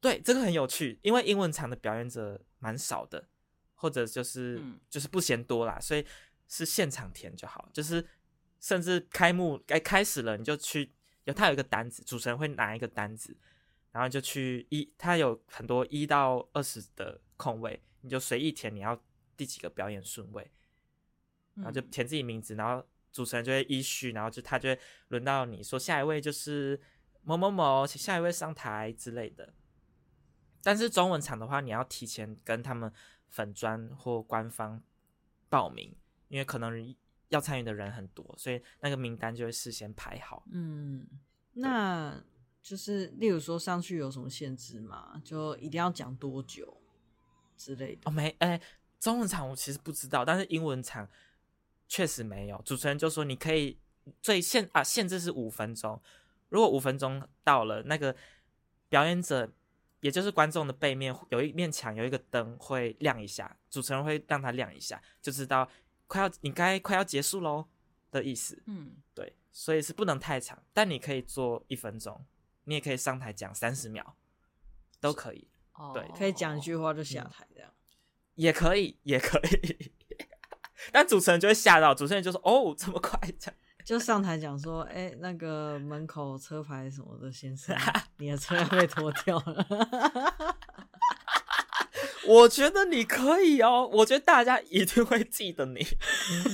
[0.00, 3.28] 对，这个很有趣，因为英文场的表演者蛮少的，
[3.74, 6.04] 或者就是、嗯、就是不嫌多啦，所以
[6.48, 7.68] 是现场填就好。
[7.72, 8.04] 就是
[8.60, 10.92] 甚至开幕该开始了，你就去
[11.24, 13.36] 有他有一个单子，主持人会拿一个单子，
[13.90, 19.02] 然后就去一他有很多一到二十的空位，你就随意填你要
[19.36, 20.50] 第几个表演顺位，
[21.54, 26.78] 然后就填自己名字，然后主持人就会依序，然后就他就会轮到你说下一位就是
[27.22, 29.54] 某某某，请下一位上台之类的。
[30.62, 32.92] 但是中文场的话，你要提前跟他们
[33.28, 34.82] 粉砖或官方
[35.48, 35.96] 报名，
[36.28, 36.94] 因为可能
[37.30, 40.44] 要参与的人很多，所以那个名单就会事先排好。
[40.52, 41.04] 嗯，
[41.54, 42.22] 那
[42.62, 45.20] 就是例如说上去有什么限制吗？
[45.24, 46.80] 就一定要讲多久
[47.56, 48.02] 之类的？
[48.04, 48.62] 哦，没，哎、欸，
[49.00, 51.08] 中文场我其实不知道，但是英文场
[51.88, 52.60] 确实没有。
[52.64, 53.78] 主持人就说你可以
[54.20, 56.00] 最限啊，限制是五分钟，
[56.50, 58.14] 如果五分钟到了，那个
[58.88, 59.50] 表演者。
[60.02, 65.68] 也就是观众的背面有一面墙，有一个灯会亮一下，主持人会让它亮一下，就知道
[66.10, 67.68] 快要你该快要结束喽
[68.10, 68.60] 的意思。
[68.66, 72.26] 嗯，对，所以是不能太长，但你可以做一分钟，
[72.64, 74.04] 你也可以上台讲三十秒，
[75.00, 75.46] 都可以。
[75.74, 77.70] 哦，对，可以讲一句话就下台这样，
[78.34, 79.92] 也可以，也可以。
[80.90, 87.76] 但主持人就会吓到，主持人就说：“哦，这么快这样。”就上台讲说，哎、欸，那个门口车牌什么的先生，
[88.18, 89.66] 你的车要被拖掉了。
[92.30, 95.84] 我觉得你可以哦，我觉得大家一定会记得你。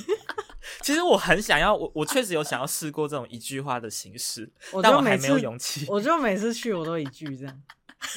[0.81, 5.85] 其实我很想要，我我确实有想要试过这种一句话的形式，我但我还没有勇气。
[5.91, 7.63] 我就每次去我都一句这样，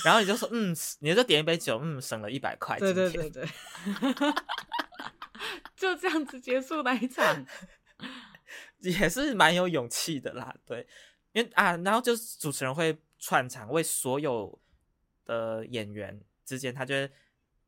[0.06, 2.78] 然后你就说，嗯，你就点一杯酒，嗯，省了一百块。
[2.80, 3.46] 对对对对，
[5.76, 7.46] 就这样子结束那一场。
[8.80, 10.88] 也是蛮有勇气的啦，对，
[11.34, 14.58] 因为啊，然后就是主持人会串场，为所有
[15.26, 17.12] 的演员之间，他就会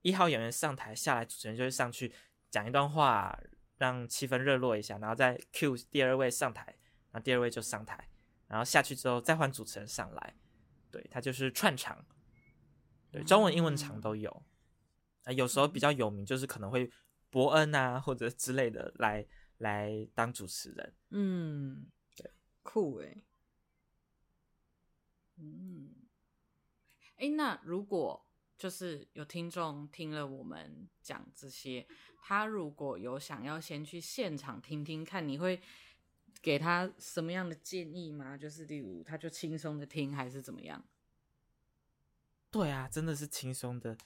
[0.01, 2.13] 一号演员上台下来，主持人就会上去
[2.49, 3.37] 讲一段话，
[3.77, 6.65] 让气氛热络一下，然后再 cue 第二位上台，
[7.11, 8.09] 然后第二位就上台，
[8.47, 10.35] 然后下去之后再换主持人上来，
[10.89, 12.05] 对，他就是串场，
[13.11, 14.43] 对，中文、英文场都有，
[15.23, 16.91] 啊，有时候比较有名就是可能会
[17.29, 19.25] 伯恩啊或者之类的来。
[19.61, 21.85] 来当主持人，嗯，
[22.15, 22.31] 对，
[22.63, 23.23] 酷诶，
[25.35, 25.93] 嗯，
[27.17, 28.25] 哎，那如果
[28.61, 31.83] 就是有听众听了我们讲这些，
[32.21, 35.59] 他如果有想要先去现场听听看，你会
[36.43, 38.37] 给他什么样的建议吗？
[38.37, 40.85] 就是例如，他就轻松的听，还是怎么样？
[42.51, 43.97] 对啊，真的是轻松的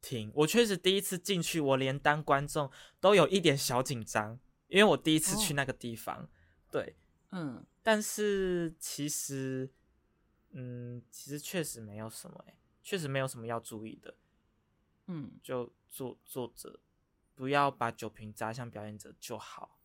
[0.00, 0.30] 听。
[0.32, 4.38] 我确实第一次进去，我连当观众都有一点小紧张。
[4.68, 6.28] 因为我第一次去那个地方，哦、
[6.70, 6.94] 对，
[7.32, 9.68] 嗯，但是其实，
[10.50, 12.54] 嗯，其实确实没有什么，哎，
[12.88, 14.14] 确实没有什么要注意的，
[15.08, 16.80] 嗯，就坐坐着，
[17.34, 19.78] 不要把酒瓶砸向表演者就好，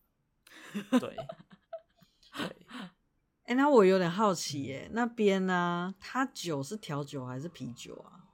[0.89, 1.17] 对，
[2.31, 8.29] 对，哎、欸，那我有点好奇，耶，那边呢，他酒是调酒还是啤酒啊？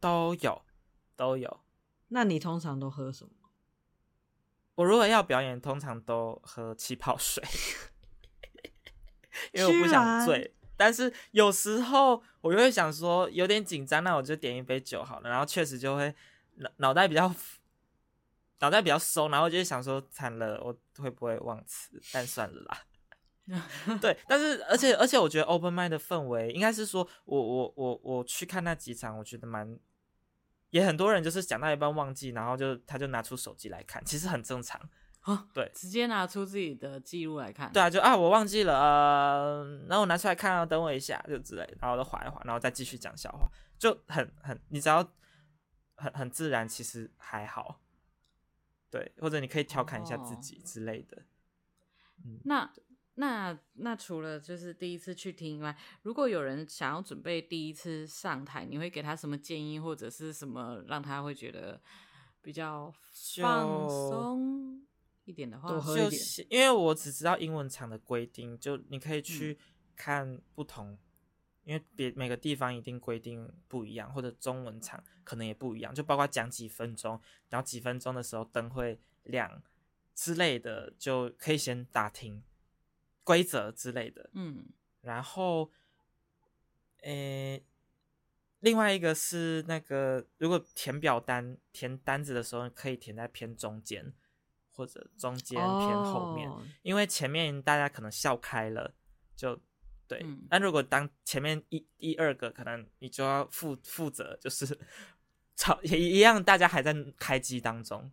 [0.00, 0.62] 都有，
[1.14, 1.60] 都有。
[2.08, 3.30] 那你通常都喝什么？
[4.74, 7.40] 我如果要表演，通常都喝气泡水，
[9.54, 10.56] 因为我不想醉。
[10.84, 15.30] 但是有时候我就会想说有点紧张，那我就点一杯酒好了。
[15.30, 16.12] 然后确实就会
[16.56, 17.32] 脑脑袋比较
[18.58, 22.02] 脑袋比较松，然后就会想说惨了，我会不会忘词？
[22.12, 22.82] 但算了啦。
[24.00, 29.78] 对，但是而且而且我觉得 open mic 的氛围，应该是说我我我我去看那几场，我觉得蛮。
[30.70, 34.80] 也很多人就是讲到一半忘记，然后就他就拿出手机来看，其实很正常
[35.22, 35.48] 啊。
[35.52, 37.72] 对，直接拿出自己的记录来看。
[37.72, 43.48] 对啊，就啊我忘记了，呃，然后我拿出来看啊，等我一下就之类的，然后我就滑一滑，然后再继续讲笑话，
[43.78, 44.98] 就很很，你只要
[45.96, 47.80] 很很自然，其实还好。
[48.90, 51.22] 对，或者你可以调侃一下自己之类的。
[52.24, 52.70] 嗯，那
[53.14, 61.80] 那那除了就是第一次去听以外，如果有人想要准备第一次上台，你会给他什么建议，或者是什么让他会觉得
[62.42, 62.92] 比较
[63.40, 64.82] 放松
[65.32, 65.68] 一点的话？
[65.68, 69.58] 就是因为我只知道英文场的规定，就你可以去
[69.96, 70.92] 看不同。
[70.92, 70.98] 嗯
[71.64, 77.20] 因为别每个地方一定规定不一样，或者中文场可能也不一样，就包括讲几分钟，
[77.50, 79.62] 然后几分钟的时候灯会亮
[80.12, 82.42] 之类的，就可以先打听
[83.22, 84.28] 规则之类的。
[84.32, 84.70] 嗯，
[85.02, 85.70] 然后，
[87.02, 87.62] 诶，
[88.58, 94.12] 另外一个是那个，如果填表单填单子的时候，可以填在偏中间
[94.72, 98.94] 或者中间偏后面，哦，因为前面大家可能笑开了
[99.36, 99.60] 就。
[100.08, 104.78] 对，那如果当前面一一二个，可能你就要负负责，就是
[105.56, 108.12] 吵也一样，大家还在开机当中。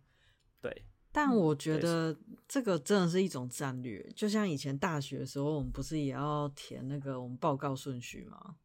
[0.62, 2.16] 对，但我觉得
[2.48, 8.56] 这个真的是一种战略，就像以前大学的时候，我们不是也要填那个我们报告顺序吗？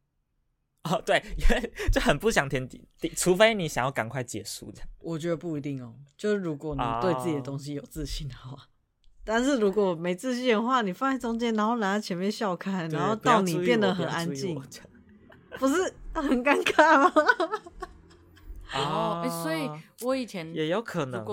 [0.90, 4.80] 哦，对，因 为就很不想填第第，除非你想要赶快结束的。
[5.00, 8.50] 我觉得不一定哦，就是如果你对自己的东西有自信的话。
[8.52, 8.60] 哦
[9.28, 14.62] 但是如果没自信的话，你放在中间，然后拿在前面笑看，然后到你变得很安静，不，
[15.58, 17.12] 不是很尴尬吗？
[18.72, 19.68] 哦、欸，所以
[20.02, 21.24] 我以前也有可能。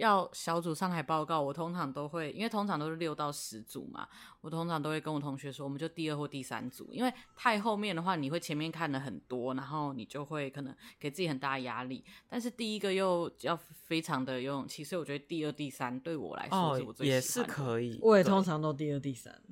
[0.00, 4.08] 要小组上台报告，我通常都会，因为通常都是六到十组嘛，
[4.40, 12.02] 我通常都会跟我同学说，我们就第二或第三组，因为太后面的话，你会前面看的很多，然后你就会可能给自己很大的压力。
[12.26, 17.12] 但是第一个又要非常的有勇气，所以我觉得第二、第三对我来说是我最喜欢。
[17.12, 17.98] 哦，也是可以。
[18.00, 19.42] 我也通常都第二、第三。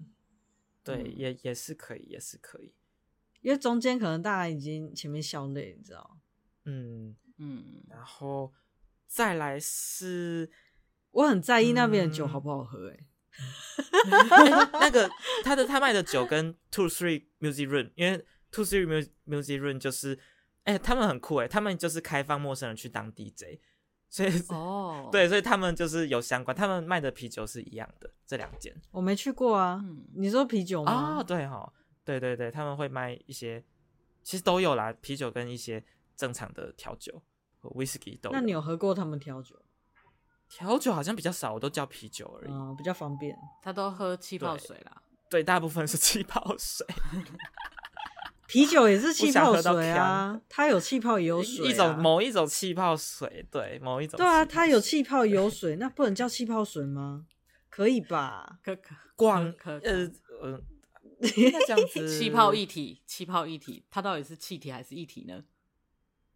[0.82, 2.72] 对，嗯、也也是可以，也是可以。
[3.42, 6.16] 因为中间可能大家已经前面笑累，你知道？
[6.64, 8.50] 嗯嗯，然后。
[9.08, 10.50] 再来是，
[11.10, 13.06] 我很在意那边的酒好不好喝，欸，
[14.10, 15.10] 哎、嗯， 那个
[15.42, 20.18] 他的他卖的酒跟 Two Three Music Room，因为 Two Three Music Music Room 就是，
[20.64, 23.58] 哎、欸，他们很酷哎，他们就是开放陌生人去当 DJ，
[24.10, 25.10] 所以哦，oh.
[25.12, 29.82] 对，所以他们就是有相关，他们卖的啤酒是一样的，这两间我没去过啊，
[30.14, 30.92] 你说啤酒吗？
[30.92, 31.72] 啊、哦，对哈，
[32.04, 33.64] 对对对，他们会卖一些，
[34.22, 35.82] 其实都有啦，啤酒跟一些
[36.14, 37.22] 正常的调酒。
[37.62, 38.30] 威士忌都。
[38.30, 39.56] 那你有喝过他们调酒？
[40.48, 42.50] 调酒好像比较少，我都叫啤酒而已。
[42.50, 43.36] 嗯，比较方便。
[43.62, 45.02] 他都喝气泡水啦。
[45.28, 46.86] 对，大部分是气泡水。
[48.46, 51.70] 啤酒也是气泡水啊，它有气泡也有水啊。
[51.70, 54.16] 一种某一种气泡水，对，某一种。
[54.16, 57.26] 对啊，它有气泡也有水，那不能叫气泡水吗？
[57.68, 58.58] 可以吧？
[58.64, 60.60] 可可光可呃呃，
[61.20, 65.44] 那这样子 气泡一体，气泡一体，它到底是气体还是液体呢？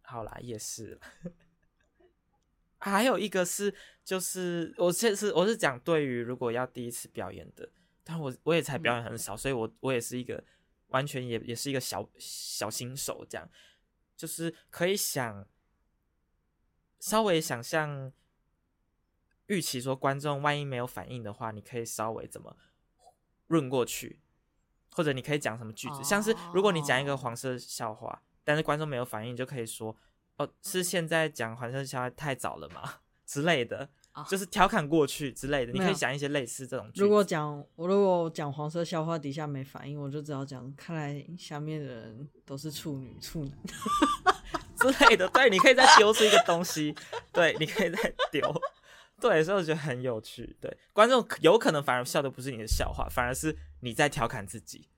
[0.03, 0.99] 好啦，也是。
[2.77, 3.73] 还有一个是，
[4.03, 7.69] 就是我这次我是讲对于如果要第一次表演的，
[8.03, 10.43] 但我我也才表演很少，嗯、所以我我也是一个
[10.87, 13.49] 完全也也是一个小小新手，这样
[14.17, 15.47] 就是可以想
[16.99, 18.11] 稍微想象
[19.45, 22.57] 预期说观众万一没有反应的话，你可以稍微怎么
[23.47, 24.19] 润过去，
[24.91, 28.21] 或者你可以讲什么句子，哦、像是如果你讲一个黄色笑话。
[28.43, 29.95] 但是观众没有反应，就可以说
[30.37, 35.71] ：“哦，是现在讲黄色笑话太早了吗？”之类的，哦、就是调侃过去之类的。
[35.71, 36.91] 你可以讲一些类似这种。
[36.95, 43.57] 如果讲我如果讲黄色笑话底下没反应，我就只好讲：“看来下面的人都是处女、处男
[44.75, 46.93] 之类的。”对，你可以再丢出一个东西。
[47.31, 48.61] 对，你可以再丢。
[49.21, 50.55] 对，所以我觉得很有趣。
[50.59, 54.89] 对，观众有可能反而笑的不是你的笑话，反而是你在调侃自己。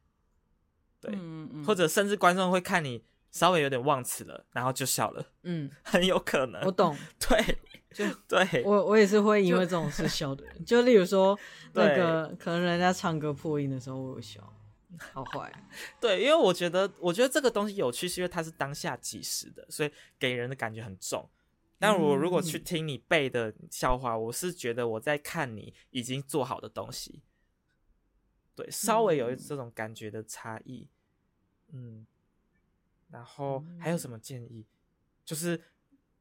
[0.99, 3.05] 对，嗯嗯，或者甚至观众会看你。
[3.35, 5.25] 稍微有点忘词了，然后就笑了。
[5.43, 6.61] 嗯， 很有可能。
[6.63, 6.97] 我懂。
[7.19, 7.57] 对，
[7.93, 8.63] 就 对。
[8.63, 10.63] 我我也是会因为这种事笑的人。
[10.63, 11.37] 就，例如说，
[11.73, 14.41] 那个可能人家唱歌破音的时候，我有笑。
[15.11, 15.51] 好坏。
[15.99, 21.29] 对，因为我觉得，我觉得这个东西有趣，是因为它是当下即时的，所以给人的感觉很重。
[21.77, 27.21] 但我如果去听你背的笑话，嗯、我是觉得我在看你已经做好的东西。
[28.55, 30.87] 对，稍微有这种感觉的差异。
[31.73, 32.07] 嗯。
[33.15, 34.67] 然后还有什么建议？
[35.23, 35.59] 就是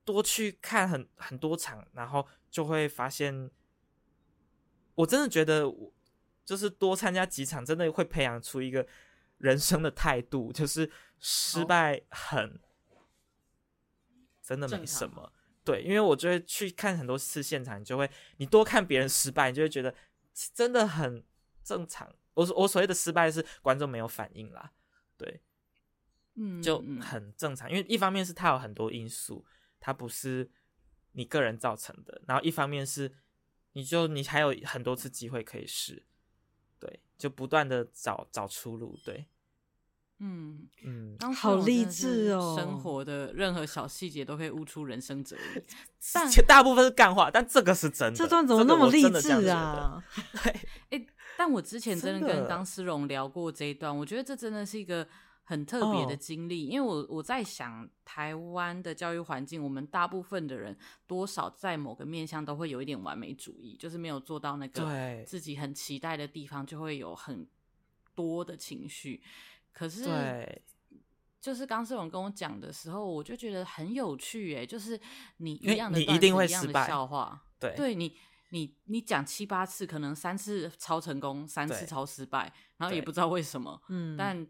[0.05, 3.51] 多去看很很多场，然后就会发现，
[4.95, 5.65] 我真的觉得，
[6.45, 8.87] 就是多参加几场，真的会培养出一个
[9.39, 10.89] 人生的态度，就是
[11.19, 12.61] 失败很
[14.41, 15.33] 真的没什么。
[15.65, 19.93] 对，因为我就会去看很多次现场，你就会你多看别人失败，你就会觉得
[20.55, 21.25] 真的很
[21.65, 22.15] 正常。
[22.35, 24.71] 我我所谓的失败是观众没有反应啦，
[25.17, 25.43] 对。
[26.37, 29.45] 嗯，就很正常，因为一方面是它有很多因素，
[29.81, 30.51] 它不是
[31.13, 33.13] 你个人造成的，然后一方面是
[33.73, 36.05] 你就你还有很多次机会可以试，
[36.79, 39.27] 对，就不断的找找出路，对。
[40.21, 42.55] 嗯嗯，好励志哦！
[42.57, 45.63] 生活的任何小细节都可以悟出人生哲理，
[46.15, 48.17] 但大部分是干话，但这个是真的。
[48.17, 50.03] 这段怎么那么励志啊？
[50.45, 51.07] 对，哎、欸，
[51.37, 55.07] 但我之前真的跟张思荣聊过这一段，我觉得这真的是一个
[55.47, 60.77] 很特别的经历，哦、因为我我在想，台湾的教育环境，我们大部分的人
[61.07, 67.47] 多少在某个面向都会有一点完美主义，就是没有做到那个自己很期待的地方，就会有很
[68.15, 69.23] 多的情绪。
[69.71, 70.63] 可是，
[71.41, 74.99] 就是刚世荣跟我讲的时候，我就觉得很有趣，哎，就是
[75.37, 78.17] 你一样的段子，一样的笑话，对，对你，
[78.49, 84.47] 你你讲七八次，可能三次超成功，三次超失败，然后也不知道为什么，嗯，但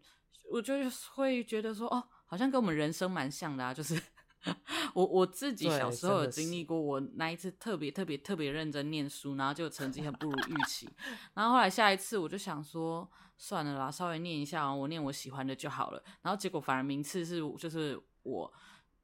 [0.51, 0.73] 我就
[1.13, 4.01] 会觉得说，哦，好像跟我们人生蛮像的啊，就是。
[4.93, 10.87] 我我自己小时候有经历过，我那一次特别特别特别认真念书，然后就成绩很不如预期，
[11.33, 18.53] 然后后来下一次我就想说算了啦，稍微念一下，我念我喜欢的就好了，然后结果反而名次是就是我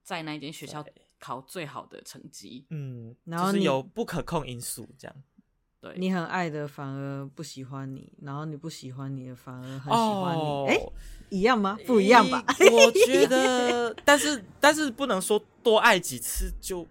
[0.04, 0.86] 在那一间学校
[1.18, 5.24] 考最好的成绩，嗯，然后就是有不可控因素这样。
[5.82, 10.94] 对，你很爱的反而不喜欢你，然后你不喜欢你的反而很喜欢你，哎、哦，
[11.30, 11.76] 一样吗？
[11.88, 12.46] 不一样吧？
[12.72, 16.88] 我觉得，但是但是不能说多爱几次就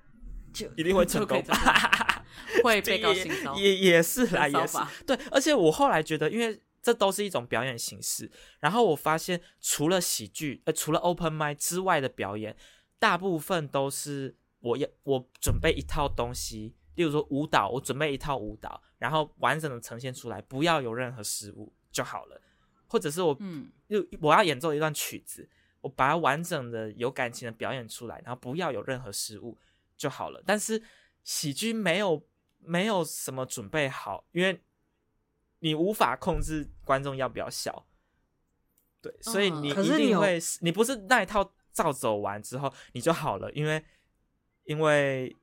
[0.52, 2.24] 就一定会成功吧，
[2.64, 4.76] 会被告性骚也也是啦，也是
[5.06, 5.16] 对。
[5.30, 8.28] 而且我后来觉得，因为这都是一种表演形式，
[8.58, 12.56] 然后我发现除了喜剧，呃，除了 open mic 之外的表演，
[12.98, 16.74] 大部分都是我要我准备一套东西。
[16.94, 22.40] 例如说舞蹈，我准备一套舞蹈，然后完整的呈现出来，不要有任何失误就好了。
[22.86, 25.48] 或者是我，嗯，又我要演奏一段曲子，
[25.80, 29.56] 我把它完整的有感情的表演出来，然后不要有任何失误
[29.96, 30.42] 就好了。
[30.44, 30.82] 但是
[31.22, 32.26] 喜剧没有
[32.58, 34.60] 没有什么准备好，因为
[35.60, 37.86] 你无法控制观众要不要笑，
[39.00, 43.84] 对，所以你一定会，你，你不是那一套照走完之后你就好了，因为
[44.64, 45.36] 因为。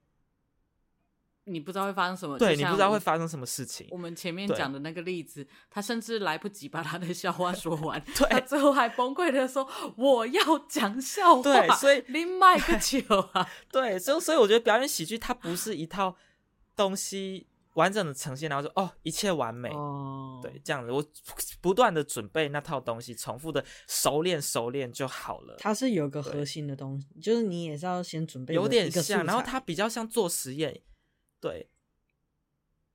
[1.48, 3.88] 你不知道会发生什么，对，你不知道会发生什么事情。
[3.90, 13.00] 我们前面讲的那个例子，他甚至来不及把他的笑话说完， 对，他最后还崩溃的说：“我要讲笑话。”对，所以你卖个球
[13.32, 13.50] 啊！
[13.72, 16.16] 对，所以所以我觉得表演喜剧它不是一套
[16.76, 21.02] 东西完整的呈现，然后说哦一切完美哦，对，这样子我
[21.62, 25.56] 不断的准备那套东西，重复的熟练熟练就好了。
[25.60, 30.82] 它是有个核心的东西，就是你也是要先准备，有点像，然后它比较像做实验。
[31.50, 31.70] 对，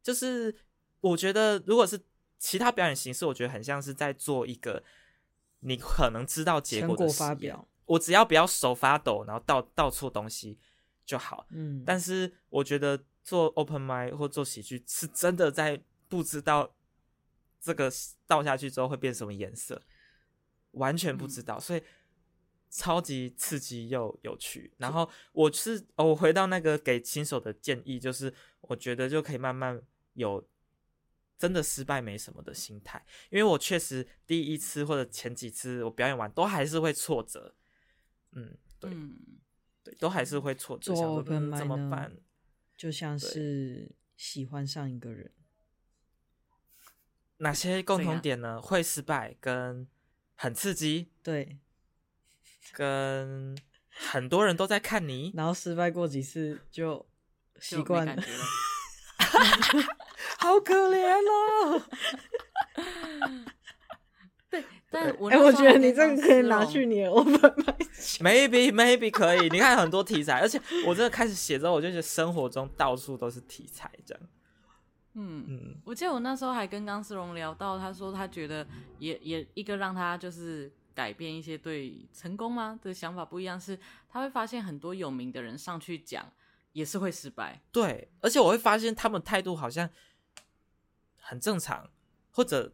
[0.02, 0.54] 就是
[1.00, 2.00] 我觉得，如果是
[2.38, 4.82] 其他表演形式，我觉得很像是在做一个
[5.60, 7.66] 你可能知道结果的发表。
[7.86, 10.58] 我只要不要手发抖，然后倒倒错东西
[11.04, 11.46] 就好。
[11.50, 16.74] 嗯，但是我觉得做 open mic 或做喜剧是真的在不知道
[17.60, 17.90] 这个
[18.26, 19.82] 倒下去之后会变什么颜色，
[20.72, 21.82] 完全不知道，嗯、所以。
[22.74, 29.78] 超级刺激又有趣，然后我是我回到那个给新手的建议，就是我觉得就可以慢慢
[30.14, 30.42] 有
[31.36, 37.54] 真的失败没什么的心态，因为我确实第一次或者前几次我表演完都还是会挫折，
[38.30, 39.18] 嗯，对，嗯、
[39.84, 40.94] 对，都还是会挫折，
[41.54, 42.16] 怎么办？
[42.74, 45.30] 就像是喜欢上一个人，
[47.36, 48.62] 哪些共同点呢？
[48.62, 49.86] 会失败跟
[50.36, 51.58] 很刺激，对。
[52.72, 53.56] 跟
[53.90, 57.04] 很多人都在看你，然后失败过几次就
[57.60, 58.16] 习惯了，
[60.38, 61.82] 好可怜哦。
[64.48, 69.48] 对，但我哎，我觉得你这个可以拿去你的 open mic，maybe maybe 可以。
[69.48, 74.22] 你看很多题材，而且我真的开始写之后，我就觉得生活中到处都是题材，这样。
[75.14, 78.66] 嗯嗯，我记得我那时候还跟钢丝绒聊到，他说他觉得
[78.98, 80.72] 也也一个让他就是。
[80.94, 83.78] 改变一些对成功吗的想法不一样，是
[84.08, 86.32] 他会发现很多有名的人上去讲
[86.72, 87.60] 也是会失败。
[87.70, 89.88] 对，而且我会发现他们态度好像
[91.18, 91.90] 很正常，
[92.30, 92.72] 或者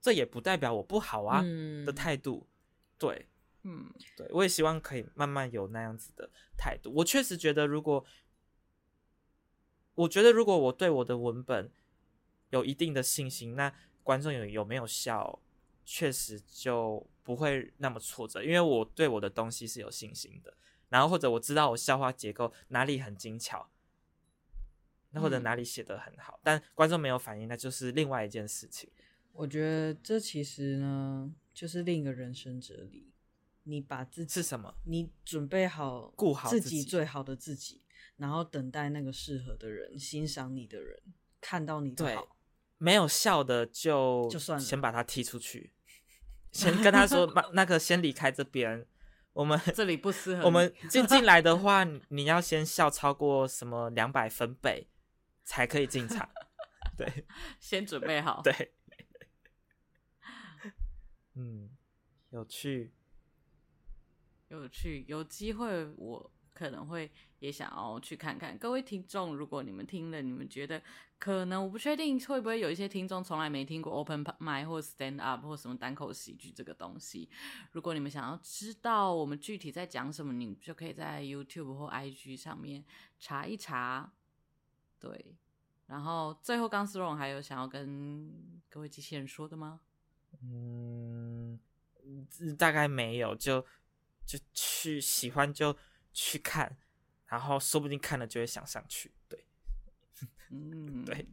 [0.00, 1.42] 这也不代表我不好啊
[1.84, 2.46] 的态度。
[2.46, 2.50] 嗯、
[2.98, 3.26] 对，
[3.62, 6.92] 嗯，对，我也希望可以慢慢有那样子的态度。
[6.94, 8.04] 我确实觉得，如果
[9.94, 11.70] 我觉得如果我对我的文本
[12.50, 15.38] 有一定的信心，那观众有有没有笑，
[15.90, 17.04] 确实就。
[17.22, 20.52] 不会那么挫折，因为我对我的东西是有信心的。
[20.88, 23.70] 然后或者我知道我笑话结构哪里很精巧，
[25.10, 28.90] 那或者哪里写得很好，嗯、但观众没有反应，那就是另外一件事情。
[29.32, 33.12] 我觉得这其实呢，就是另一个人生哲理。
[33.62, 34.74] 你把自己是什么？
[34.86, 37.82] 你准备好，顾好自己最好的自己，
[38.16, 41.00] 然后等待那个适合的人，欣赏你的人
[41.40, 42.18] 看到你对，
[42.78, 45.72] 没有笑的就就算了，先把他踢出去，
[46.52, 48.86] 先跟他说那那个先离开这边，
[49.32, 50.44] 我们 这里不适合。
[50.44, 54.88] 我们进进来的话，你要先笑超过什么两百分贝
[55.44, 56.28] 才可以进场，
[56.96, 57.26] 对，
[57.60, 58.72] 先准备好，对，
[61.34, 61.70] 嗯，
[62.30, 62.92] 有趣，
[64.48, 66.32] 有趣，有机会我。
[66.52, 70.82] 可能会也想要去看看，各位听众，如果你们听了，你们觉得
[71.20, 77.30] 可能我不确定会不会有一些听众从来没听过 open mic 或 stand up 或什么单口喜剧这个东西。
[77.70, 82.84] 如果你们想要知道我们具体在讲什么，你就可以在 YouTube 或 IG 上面
[83.20, 84.12] 查一查。
[84.98, 85.36] 对，
[85.86, 88.32] 然后最后钢丝绒还有想要跟
[88.68, 89.80] 各位机器人说的吗？
[90.42, 91.60] 嗯，
[92.58, 93.64] 大概没有，就
[94.26, 95.76] 就去喜欢就。
[96.12, 96.76] 去看，
[97.26, 99.12] 然后说不定看了就会想上去。
[99.28, 99.46] 对，
[100.50, 101.26] 嗯，对。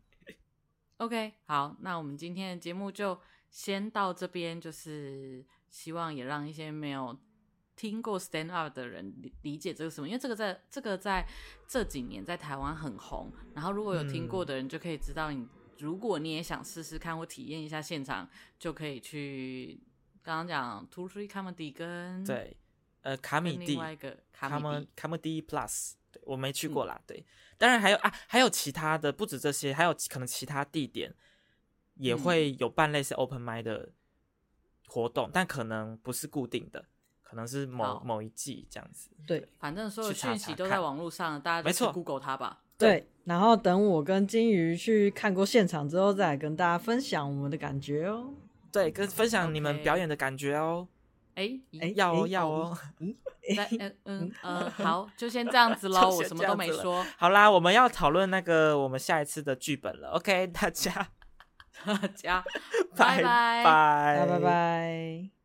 [0.98, 4.60] OK，好，那我们今天的节目就先到这边。
[4.60, 7.16] 就是希望也让一些没有
[7.76, 11.28] 听过 stand up 的人理理解这个什么，因为这个在这个在
[11.68, 13.32] 这几年在台湾很红。
[13.54, 15.50] 然后如果有听过的人就可以知道你，你、嗯、
[15.80, 19.80] 如果你也想试试看或体验一下现场，就可以去
[20.24, 22.58] 刚刚讲 Two Three Comedy 跟对。
[23.04, 23.78] 呃，卡米蒂，
[24.34, 27.26] 卡米卡米蒂 Plus，对，我没去过啦，嗯、对，
[27.58, 31.14] 当然还有啊，还有其他的，不止这些，还有可能其他地点
[31.96, 33.90] 也会有办类似 Open Mic 的
[34.88, 36.86] 活动，嗯、但可能不是固定的，
[37.22, 39.10] 可能是某某一季这样子。
[39.28, 42.64] 对，对反正所有讯息都在网络上，大家就去 Google 它吧。
[42.78, 48.34] 对，然后等我跟金鱼去看过现场之后，再来跟大家分享我们的感觉哦。
[48.72, 50.88] 对，跟分享你们表演的感觉哦。
[50.90, 50.97] 哎
[51.38, 53.16] 哎，要哦要哦，嗯
[53.80, 57.06] 嗯嗯 呃，好，就先这样子 喽，我什么都没说。
[57.16, 60.10] 好啦，我们要 讨论那个我们下一次的剧本了。
[60.10, 61.10] OK，大家，
[61.86, 62.44] 大家，
[62.98, 65.37] 拜拜拜拜拜。